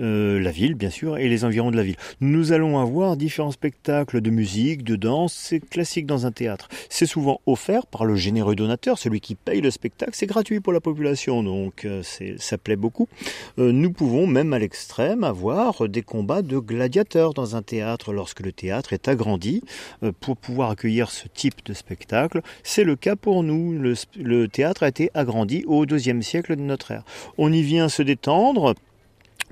Euh, 0.00 0.40
la 0.40 0.50
ville, 0.50 0.74
bien 0.74 0.90
sûr, 0.90 1.18
et 1.18 1.28
les 1.28 1.44
environs 1.44 1.70
de 1.70 1.76
la 1.76 1.82
ville. 1.82 1.96
Nous 2.20 2.52
allons 2.52 2.78
avoir 2.78 3.16
différents 3.16 3.50
spectacles 3.50 4.20
de 4.20 4.30
musique, 4.30 4.84
de 4.84 4.96
danse, 4.96 5.34
c'est 5.34 5.60
classique 5.60 6.06
dans 6.06 6.24
un 6.26 6.32
théâtre. 6.32 6.68
C'est 6.88 7.06
souvent 7.06 7.40
offert 7.46 7.86
par 7.86 8.04
le 8.04 8.16
généreux 8.16 8.54
donateur, 8.54 8.98
celui 8.98 9.20
qui 9.20 9.34
paye 9.34 9.60
le 9.60 9.70
spectacle, 9.70 10.12
c'est 10.14 10.26
gratuit 10.26 10.60
pour 10.60 10.72
la 10.72 10.80
population, 10.80 11.42
donc 11.42 11.84
euh, 11.84 12.02
ça 12.38 12.58
plaît 12.58 12.76
beaucoup. 12.76 13.06
Euh, 13.58 13.70
nous 13.70 13.92
pouvons 13.92 14.26
même 14.26 14.52
à 14.54 14.58
l'extrême 14.58 15.24
avoir 15.24 15.88
des 15.88 16.02
combats 16.02 16.42
de 16.42 16.58
gladiateurs 16.58 17.34
dans 17.34 17.54
un 17.54 17.62
théâtre 17.62 18.12
lorsque 18.12 18.40
le 18.40 18.52
théâtre 18.52 18.92
est 18.92 19.08
agrandi 19.08 19.62
pour 20.20 20.36
pouvoir 20.36 20.70
accueillir 20.70 21.10
ce 21.10 21.28
type 21.28 21.64
de 21.64 21.74
spectacle. 21.74 22.40
C'est 22.62 22.84
le 22.84 22.96
cas 22.96 23.16
pour 23.16 23.42
nous. 23.42 23.72
Le, 23.72 23.94
le 24.16 24.48
théâtre 24.48 24.82
a 24.82 24.88
été 24.88 25.10
agrandi 25.14 25.64
au 25.66 25.86
deuxième 25.86 26.22
siècle 26.22 26.56
de 26.56 26.62
notre 26.62 26.90
ère. 26.90 27.04
On 27.38 27.52
y 27.52 27.62
vient 27.62 27.88
se 27.88 28.02
détendre 28.02 28.74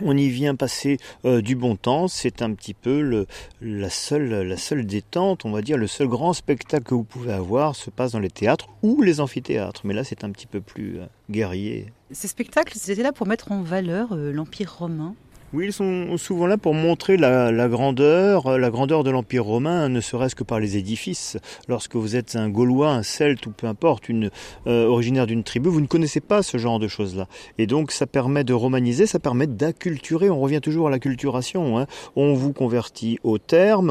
on 0.02 0.16
y 0.16 0.28
vient 0.28 0.54
passer 0.54 0.98
euh, 1.24 1.40
du 1.40 1.56
bon 1.56 1.76
temps, 1.76 2.08
c'est 2.08 2.42
un 2.42 2.52
petit 2.52 2.74
peu 2.74 3.00
le, 3.00 3.26
la, 3.60 3.90
seule, 3.90 4.86
détente, 4.86 5.44
on 5.44 5.50
va 5.50 5.62
dire, 5.62 5.76
le 5.76 5.86
seul 5.86 6.08
grand 6.08 6.32
spectacle 6.32 6.84
que 6.84 6.94
vous 6.94 7.04
pouvez 7.04 7.32
avoir 7.32 7.76
se 7.76 7.90
passe 7.90 8.12
dans 8.12 8.18
les 8.18 8.30
théâtres 8.30 8.68
ou 8.82 9.02
les 9.02 9.20
amphithéâtres, 9.20 9.82
mais 9.84 9.94
là 9.94 10.04
c'est 10.04 10.24
un 10.24 10.30
petit 10.30 10.46
peu 10.46 10.60
plus 10.60 10.98
euh, 10.98 11.06
guerrier. 11.30 11.86
Ces 12.10 12.28
spectacles, 12.28 12.76
c'était 12.76 13.02
là 13.02 13.12
pour 13.12 13.26
mettre 13.26 13.52
en 13.52 13.62
valeur 13.62 14.12
euh, 14.12 14.32
l'Empire 14.32 14.76
romain 14.78 15.14
oui, 15.52 15.66
ils 15.66 15.72
sont 15.72 16.16
souvent 16.16 16.46
là 16.46 16.56
pour 16.56 16.74
montrer 16.74 17.16
la, 17.16 17.68
grandeur, 17.68 18.56
la 18.56 18.70
grandeur 18.70 19.02
de 19.02 19.10
l'Empire 19.10 19.44
romain, 19.44 19.88
ne 19.88 20.00
serait-ce 20.00 20.36
que 20.36 20.44
par 20.44 20.60
les 20.60 20.76
édifices. 20.76 21.38
Lorsque 21.66 21.96
vous 21.96 22.14
êtes 22.14 22.36
un 22.36 22.48
Gaulois, 22.48 22.92
un 22.92 23.02
Celte 23.02 23.46
ou 23.46 23.50
peu 23.50 23.66
importe, 23.66 24.10
euh, 24.10 24.86
originaire 24.86 25.26
d'une 25.26 25.42
tribu, 25.42 25.68
vous 25.68 25.80
ne 25.80 25.88
connaissez 25.88 26.20
pas 26.20 26.44
ce 26.44 26.56
genre 26.56 26.78
de 26.78 26.86
choses-là. 26.86 27.26
Et 27.58 27.66
donc 27.66 27.90
ça 27.90 28.06
permet 28.06 28.44
de 28.44 28.52
romaniser, 28.52 29.06
ça 29.06 29.18
permet 29.18 29.48
d'acculturer. 29.48 30.30
On 30.30 30.38
revient 30.40 30.60
toujours 30.60 30.86
à 30.86 30.90
l'acculturation. 30.90 31.78
Hein. 31.78 31.86
On 32.14 32.34
vous 32.34 32.52
convertit 32.52 33.18
au 33.24 33.38
terme, 33.38 33.90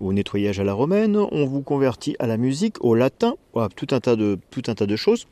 au, 0.00 0.12
nettoyage 0.12 0.60
à 0.60 0.64
la 0.64 0.74
romaine, 0.74 1.16
on 1.16 1.46
vous 1.46 1.62
convertit 1.62 2.16
à 2.18 2.26
la 2.26 2.36
musique, 2.36 2.84
au 2.84 2.94
latin, 2.94 3.36
à 3.56 3.68
tout 3.74 3.86
un 3.92 4.00
tas 4.00 4.16
de 4.16 4.96
choses. 4.96 5.26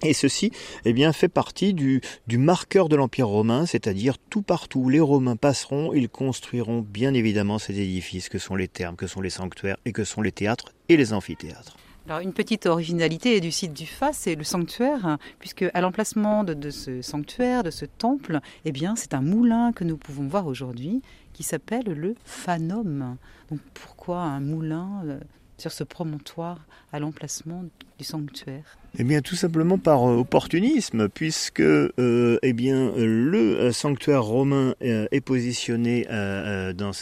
Et 0.00 0.14
ceci 0.14 0.50
eh 0.84 0.92
bien, 0.92 1.12
fait 1.12 1.28
partie 1.28 1.74
du, 1.74 2.00
du 2.26 2.38
marqueur 2.38 2.88
de 2.88 2.96
l'Empire 2.96 3.28
romain, 3.28 3.66
c'est-à-dire 3.66 4.18
tout 4.18 4.42
partout 4.42 4.80
où 4.80 4.88
les 4.88 5.00
Romains 5.00 5.36
passeront, 5.36 5.92
ils 5.92 6.08
construiront 6.08 6.80
bien 6.80 7.14
évidemment 7.14 7.58
ces 7.58 7.78
édifices 7.78 8.28
que 8.28 8.38
sont 8.38 8.56
les 8.56 8.68
thermes, 8.68 8.96
que 8.96 9.06
sont 9.06 9.20
les 9.20 9.30
sanctuaires 9.30 9.76
et 9.84 9.92
que 9.92 10.04
sont 10.04 10.22
les 10.22 10.32
théâtres 10.32 10.72
et 10.88 10.96
les 10.96 11.12
amphithéâtres. 11.12 11.76
Alors 12.08 12.18
une 12.18 12.32
petite 12.32 12.66
originalité 12.66 13.40
du 13.40 13.52
site 13.52 13.72
du 13.72 13.86
Fa, 13.86 14.12
c'est 14.12 14.34
le 14.34 14.42
sanctuaire, 14.42 15.18
puisque 15.38 15.64
à 15.72 15.80
l'emplacement 15.80 16.42
de, 16.42 16.70
ce 16.70 17.00
sanctuaire, 17.00 17.62
de 17.62 17.70
ce 17.70 17.84
temple, 17.84 18.40
eh 18.64 18.72
bien 18.72 18.96
c'est 18.96 19.14
un 19.14 19.20
moulin 19.20 19.72
que 19.72 19.84
nous 19.84 19.96
pouvons 19.96 20.26
voir 20.26 20.48
aujourd'hui 20.48 21.00
qui 21.32 21.44
s'appelle 21.44 21.84
le 21.84 22.16
Phanom. 22.24 23.16
Donc 23.50 23.60
pourquoi 23.72 24.22
un 24.22 24.40
moulin 24.40 25.02
euh, 25.06 25.20
sur 25.58 25.70
ce 25.70 25.84
promontoire 25.84 26.66
à 26.92 26.98
l'emplacement 26.98 27.64
du 27.98 28.04
sanctuaire? 28.04 28.78
Eh 28.98 29.04
bien, 29.04 29.22
tout 29.22 29.36
simplement 29.36 29.78
par 29.78 30.08
euh, 30.08 30.16
opportunisme, 30.16 31.08
puisque 31.08 31.60
euh, 31.60 32.38
eh 32.42 32.52
bien 32.52 32.92
le 32.96 33.58
euh, 33.58 33.72
sanctuaire 33.72 34.22
romain 34.22 34.74
est 34.80 35.20
positionné 35.20 36.06
dans 36.10 36.92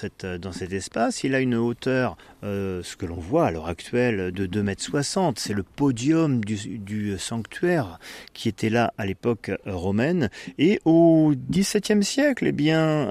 dans 0.40 0.52
cet 0.52 0.72
espace. 0.72 1.24
Il 1.24 1.34
a 1.34 1.40
une 1.40 1.54
hauteur, 1.54 2.16
ce 2.42 2.96
que 2.96 3.06
l'on 3.06 3.16
voit 3.16 3.46
à 3.46 3.50
l'heure 3.50 3.68
actuelle, 3.68 4.32
de 4.32 4.46
2 4.46 4.62
mètres 4.62 4.82
60. 4.82 5.38
C'est 5.38 5.54
le 5.54 5.62
podium 5.62 6.44
du, 6.44 7.16
sanctuaire 7.18 7.98
qui 8.32 8.48
était 8.48 8.70
là 8.70 8.92
à 8.98 9.06
l'époque 9.06 9.50
romaine. 9.66 10.30
Et 10.58 10.80
au 10.84 11.32
XVIIe 11.50 12.02
siècle, 12.02 12.46
eh 12.46 12.52
bien 12.52 13.06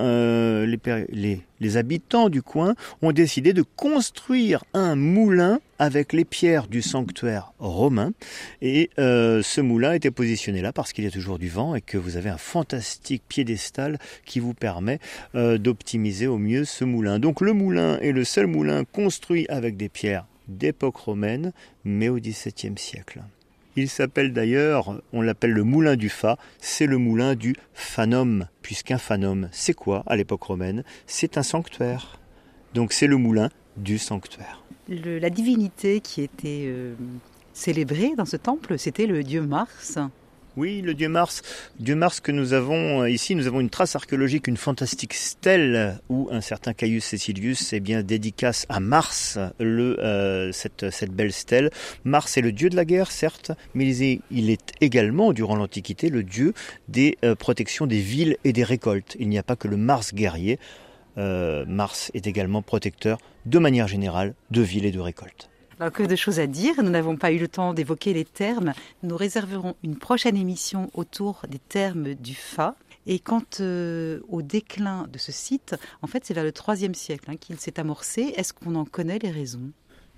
les, 0.65 1.41
les 1.59 1.77
habitants 1.77 2.29
du 2.29 2.41
coin 2.41 2.75
ont 3.01 3.11
décidé 3.11 3.53
de 3.53 3.61
construire 3.61 4.63
un 4.73 4.95
moulin 4.95 5.59
avec 5.79 6.11
les 6.11 6.25
pierres 6.25 6.67
du 6.67 6.81
sanctuaire 6.81 7.53
romain. 7.57 8.11
Et 8.61 8.89
euh, 8.99 9.41
ce 9.41 9.61
moulin 9.61 9.93
était 9.93 10.11
positionné 10.11 10.61
là 10.61 10.73
parce 10.73 10.91
qu'il 10.91 11.05
y 11.05 11.07
a 11.07 11.11
toujours 11.11 11.39
du 11.39 11.47
vent 11.47 11.73
et 11.73 11.81
que 11.81 11.97
vous 11.97 12.17
avez 12.17 12.29
un 12.29 12.37
fantastique 12.37 13.23
piédestal 13.27 13.97
qui 14.25 14.41
vous 14.41 14.53
permet 14.53 14.99
euh, 15.35 15.57
d'optimiser 15.57 16.27
au 16.27 16.37
mieux 16.37 16.65
ce 16.65 16.83
moulin. 16.83 17.19
Donc 17.19 17.39
le 17.39 17.53
moulin 17.53 17.97
est 17.99 18.11
le 18.11 18.25
seul 18.25 18.47
moulin 18.47 18.83
construit 18.83 19.18
avec 19.49 19.77
des 19.77 19.89
pierres 19.89 20.25
d'époque 20.47 20.97
romaine, 20.97 21.53
mais 21.83 22.09
au 22.09 22.17
XVIIe 22.17 22.77
siècle. 22.77 23.21
Il 23.75 23.87
s'appelle 23.87 24.33
d'ailleurs, 24.33 24.99
on 25.13 25.21
l'appelle 25.21 25.51
le 25.51 25.63
moulin 25.63 25.95
du 25.95 26.09
Fa, 26.09 26.37
c'est 26.59 26.87
le 26.87 26.97
moulin 26.97 27.35
du 27.35 27.55
Phanom, 27.73 28.47
puisqu'un 28.61 28.97
Phanom, 28.97 29.47
c'est 29.51 29.75
quoi 29.75 30.03
à 30.07 30.15
l'époque 30.15 30.43
romaine? 30.43 30.83
C'est 31.05 31.37
un 31.37 31.43
sanctuaire. 31.43 32.19
Donc 32.73 32.93
c'est 32.93 33.07
le 33.07 33.17
moulin 33.17 33.49
du 33.77 33.97
sanctuaire. 33.97 34.63
la 34.87 35.29
divinité 35.29 36.01
qui 36.01 36.21
était 36.23 36.65
euh, 36.65 36.95
célébrée 37.53 38.13
dans 38.17 38.25
ce 38.25 38.37
temple, 38.37 38.77
c'était 38.79 39.05
le 39.05 39.23
dieu 39.23 39.41
Mars. 39.41 39.99
Oui, 40.57 40.81
le 40.81 40.93
dieu 40.93 41.09
Mars. 41.09 41.41
Dieu 41.79 41.95
Mars 41.95 42.19
que 42.19 42.31
nous 42.31 42.53
avons 42.53 43.03
euh, 43.03 43.09
ici, 43.09 43.35
nous 43.35 43.47
avons 43.47 43.59
une 43.59 43.69
trace 43.69 43.95
archéologique, 43.95 44.47
une 44.47 44.57
fantastique 44.57 45.13
stèle 45.13 45.99
où 46.09 46.27
un 46.31 46.41
certain 46.41 46.73
Caius 46.73 47.03
Cecilius 47.05 47.73
est 47.73 47.79
bien 47.79 48.03
dédicace 48.03 48.65
à 48.67 48.79
Mars, 48.79 49.37
euh, 49.61 50.51
cette, 50.51 51.11
belle 51.11 51.31
stèle. 51.31 51.69
Mars 52.03 52.37
est 52.37 52.41
le 52.41 52.51
dieu 52.51 52.69
de 52.69 52.75
la 52.75 52.85
guerre, 52.85 53.11
certes, 53.11 53.51
mais 53.73 53.95
il 53.95 54.49
est, 54.49 54.73
également, 54.81 55.33
durant 55.33 55.55
l'Antiquité, 55.55 56.09
le 56.09 56.23
dieu 56.23 56.53
des 56.87 57.17
protections 57.37 57.87
des 57.87 57.99
villes 57.99 58.37
et 58.43 58.53
des 58.53 58.63
récoltes. 58.63 59.15
Il 59.19 59.29
n'y 59.29 59.37
a 59.37 59.43
pas 59.43 59.55
que 59.55 59.67
le 59.67 59.77
Mars 59.77 60.13
guerrier. 60.13 60.59
Euh, 61.19 61.65
Mars 61.67 62.11
est 62.13 62.27
également 62.27 62.61
protecteur 62.61 63.17
de 63.45 63.59
manière 63.59 63.87
générale 63.87 64.33
de 64.51 64.61
villes 64.61 64.85
et 64.85 64.91
de 64.91 64.99
récoltes. 64.99 65.49
Alors 65.79 65.93
que 65.93 66.03
de 66.03 66.15
choses 66.17 66.41
à 66.41 66.47
dire, 66.47 66.83
nous 66.83 66.89
n'avons 66.89 67.15
pas 67.15 67.31
eu 67.31 67.37
le 67.37 67.47
temps 67.47 67.73
d'évoquer 67.73 68.13
les 68.13 68.25
termes. 68.25 68.73
Nous 69.01 69.15
réserverons 69.15 69.75
une 69.81 69.95
prochaine 69.95 70.35
émission 70.35 70.89
autour 70.93 71.43
des 71.47 71.59
termes 71.59 72.15
du 72.15 72.35
Fa. 72.35 72.75
Et 73.07 73.19
quant 73.19 73.43
au 73.61 74.41
déclin 74.41 75.07
de 75.07 75.17
ce 75.17 75.31
site, 75.31 75.75
en 76.01 76.07
fait, 76.07 76.25
c'est 76.25 76.33
vers 76.33 76.43
le 76.43 76.51
IIIe 76.51 76.93
siècle 76.93 77.31
hein, 77.31 77.37
qu'il 77.37 77.57
s'est 77.59 77.79
amorcé. 77.79 78.33
Est-ce 78.35 78.51
qu'on 78.51 78.75
en 78.75 78.83
connaît 78.83 79.19
les 79.19 79.31
raisons? 79.31 79.71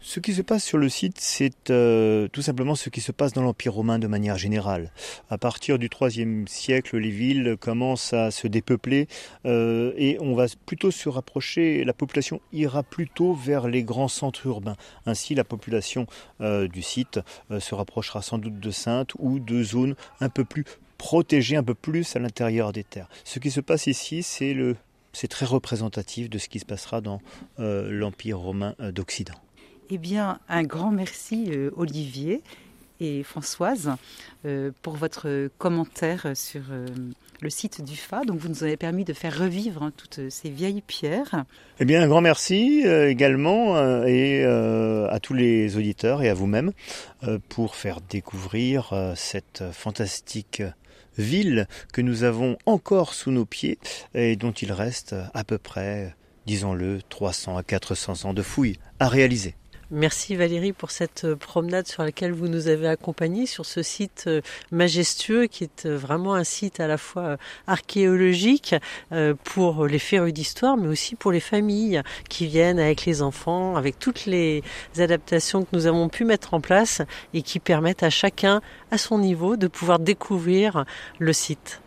Ce 0.04 0.20
qui 0.20 0.34
se 0.34 0.42
passe 0.42 0.64
sur 0.64 0.80
le 0.80 0.90
site, 0.90 1.20
c'est 1.20 1.70
euh, 1.70 2.28
tout 2.30 2.42
simplement 2.42 2.74
ce 2.74 2.90
qui 2.90 3.02
se 3.02 3.12
passe 3.12 3.34
dans 3.34 3.44
l'Empire 3.44 3.74
romain 3.74 4.00
de 4.00 4.08
manière 4.08 4.36
générale. 4.36 4.92
À 5.30 5.38
partir 5.38 5.78
du 5.78 5.90
IIIe 6.02 6.46
siècle, 6.48 6.98
les 6.98 7.12
villes 7.12 7.56
commencent 7.60 8.12
à 8.12 8.32
se 8.32 8.48
dépeupler 8.48 9.08
euh, 9.46 9.94
et 9.98 10.18
on 10.20 10.34
va 10.34 10.48
plutôt 10.66 10.90
se 10.90 11.08
rapprocher, 11.08 11.84
la 11.84 11.94
population 11.94 12.42
ira 12.52 12.82
plutôt 12.82 13.34
vers 13.34 13.68
les 13.68 13.84
grands 13.84 14.08
centres 14.08 14.48
urbains. 14.48 14.76
Ainsi, 15.06 15.36
la 15.36 15.44
population 15.44 16.08
euh, 16.42 16.68
du 16.68 16.82
site 16.82 17.20
se 17.60 17.76
rapprochera 17.76 18.24
sans 18.24 18.40
doute 18.40 18.60
de 18.60 18.72
Saintes 18.72 19.14
ou 19.20 19.38
de 19.40 19.62
zones 19.62 19.96
un 20.20 20.30
peu 20.30 20.46
plus 20.46 20.66
protégées, 20.98 21.58
un 21.58 21.64
peu 21.64 21.76
plus 21.76 22.16
à 22.16 22.20
l'intérieur 22.20 22.74
des 22.74 22.84
terres. 22.84 23.10
Ce 23.24 23.38
qui 23.38 23.52
se 23.52 23.62
passe 23.62 23.86
ici, 23.86 24.24
c'est 24.24 24.56
c'est 25.14 25.28
très 25.28 25.46
représentatif 25.46 26.30
de 26.30 26.38
ce 26.38 26.48
qui 26.48 26.60
se 26.60 26.66
passera 26.66 27.02
dans 27.02 27.22
l'Empire 27.58 28.40
romain 28.40 28.76
d'Occident. 28.80 29.36
Eh 29.94 29.98
bien, 29.98 30.40
un 30.48 30.64
grand 30.64 30.90
merci 30.90 31.50
euh, 31.52 31.70
Olivier 31.76 32.44
et 33.02 33.24
Françoise 33.24 33.92
euh, 34.46 34.72
pour 34.82 34.96
votre 34.96 35.50
commentaire 35.58 36.32
sur 36.34 36.62
euh, 36.72 36.88
le 37.42 37.50
site 37.50 37.84
du 37.84 37.98
FA. 37.98 38.22
Donc 38.24 38.40
vous 38.40 38.48
nous 38.48 38.64
avez 38.64 38.78
permis 38.78 39.04
de 39.04 39.12
faire 39.12 39.38
revivre 39.38 39.84
hein, 39.84 39.92
toutes 39.98 40.30
ces 40.30 40.50
vieilles 40.50 40.80
pierres. 40.80 41.44
Eh 41.82 41.84
bien 41.84 42.02
un 42.02 42.08
grand 42.08 42.22
merci 42.22 42.84
également 42.86 44.06
et 44.06 44.46
à 44.46 45.20
tous 45.22 45.34
les 45.34 45.76
auditeurs 45.76 46.22
et 46.22 46.30
à 46.30 46.34
vous-même 46.34 46.72
pour 47.50 47.76
faire 47.76 48.00
découvrir 48.00 48.94
cette 49.18 49.64
fantastique 49.74 50.64
ville 51.18 51.68
que 51.92 52.02
nous 52.02 52.24
avons 52.24 52.58
encore 52.66 53.14
sous 53.14 53.32
nos 53.32 53.46
pieds 53.46 53.78
et 54.14 54.38
dont 54.38 54.54
il 54.54 54.72
reste 54.72 55.16
à 55.34 55.44
peu 55.44 55.58
près, 55.58 56.16
disons-le, 56.46 57.02
300 57.10 57.58
à 57.58 57.64
400 57.64 58.30
ans 58.30 58.34
de 58.34 58.42
fouilles 58.42 58.78
à 59.00 59.10
réaliser. 59.10 59.56
Merci 59.94 60.38
Valérie 60.38 60.72
pour 60.72 60.90
cette 60.90 61.26
euh, 61.26 61.36
promenade 61.36 61.86
sur 61.86 62.02
laquelle 62.04 62.32
vous 62.32 62.48
nous 62.48 62.70
avez 62.70 62.88
accompagnés 62.88 63.46
sur 63.46 63.66
ce 63.66 63.84
site 63.84 64.24
euh, 64.28 64.40
majestueux 64.72 65.48
qui 65.48 65.66
est 65.66 65.86
euh, 65.86 65.98
vraiment 65.98 66.34
un 66.34 66.46
site 66.46 66.80
à 66.80 66.88
la 66.88 66.98
fois 66.98 67.36
archéologique 67.68 68.74
pour 69.44 69.88
les 69.88 70.00
férus 70.00 70.32
d'histoire 70.32 70.78
mais 70.78 70.88
aussi 70.88 71.16
pour 71.16 71.34
les 71.34 71.42
familles 71.42 72.02
qui 72.30 72.48
viennent 72.48 72.80
avec 72.80 73.06
les 73.06 73.22
enfants, 73.22 73.76
avec 73.76 74.00
toutes 74.00 74.26
les 74.26 74.64
adaptations 74.98 75.64
que 75.64 75.70
nous 75.74 75.88
avons 75.88 76.08
pu 76.08 76.24
mettre 76.24 76.54
en 76.54 76.62
place 76.62 77.02
et 77.34 77.42
qui 77.42 77.60
permettent 77.60 78.04
à 78.04 78.10
chacun 78.10 78.62
à 78.92 78.98
son 78.98 79.18
niveau 79.18 79.58
de 79.58 79.68
pouvoir 79.68 80.00
découvrir 80.00 80.86
le 81.20 81.34
site. 81.34 81.81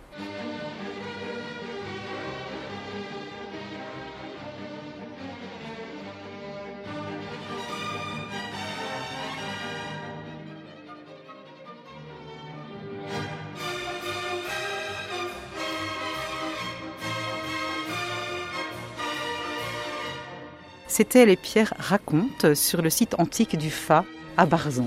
C'était 20.97 21.27
Les 21.27 21.35
Pierres 21.35 21.75
racontent 21.77 22.55
sur 22.55 22.81
le 22.81 22.89
site 22.89 23.17
antique 23.19 23.59
du 23.59 23.69
Fa 23.69 24.05
à 24.37 24.47
Barzan. 24.47 24.87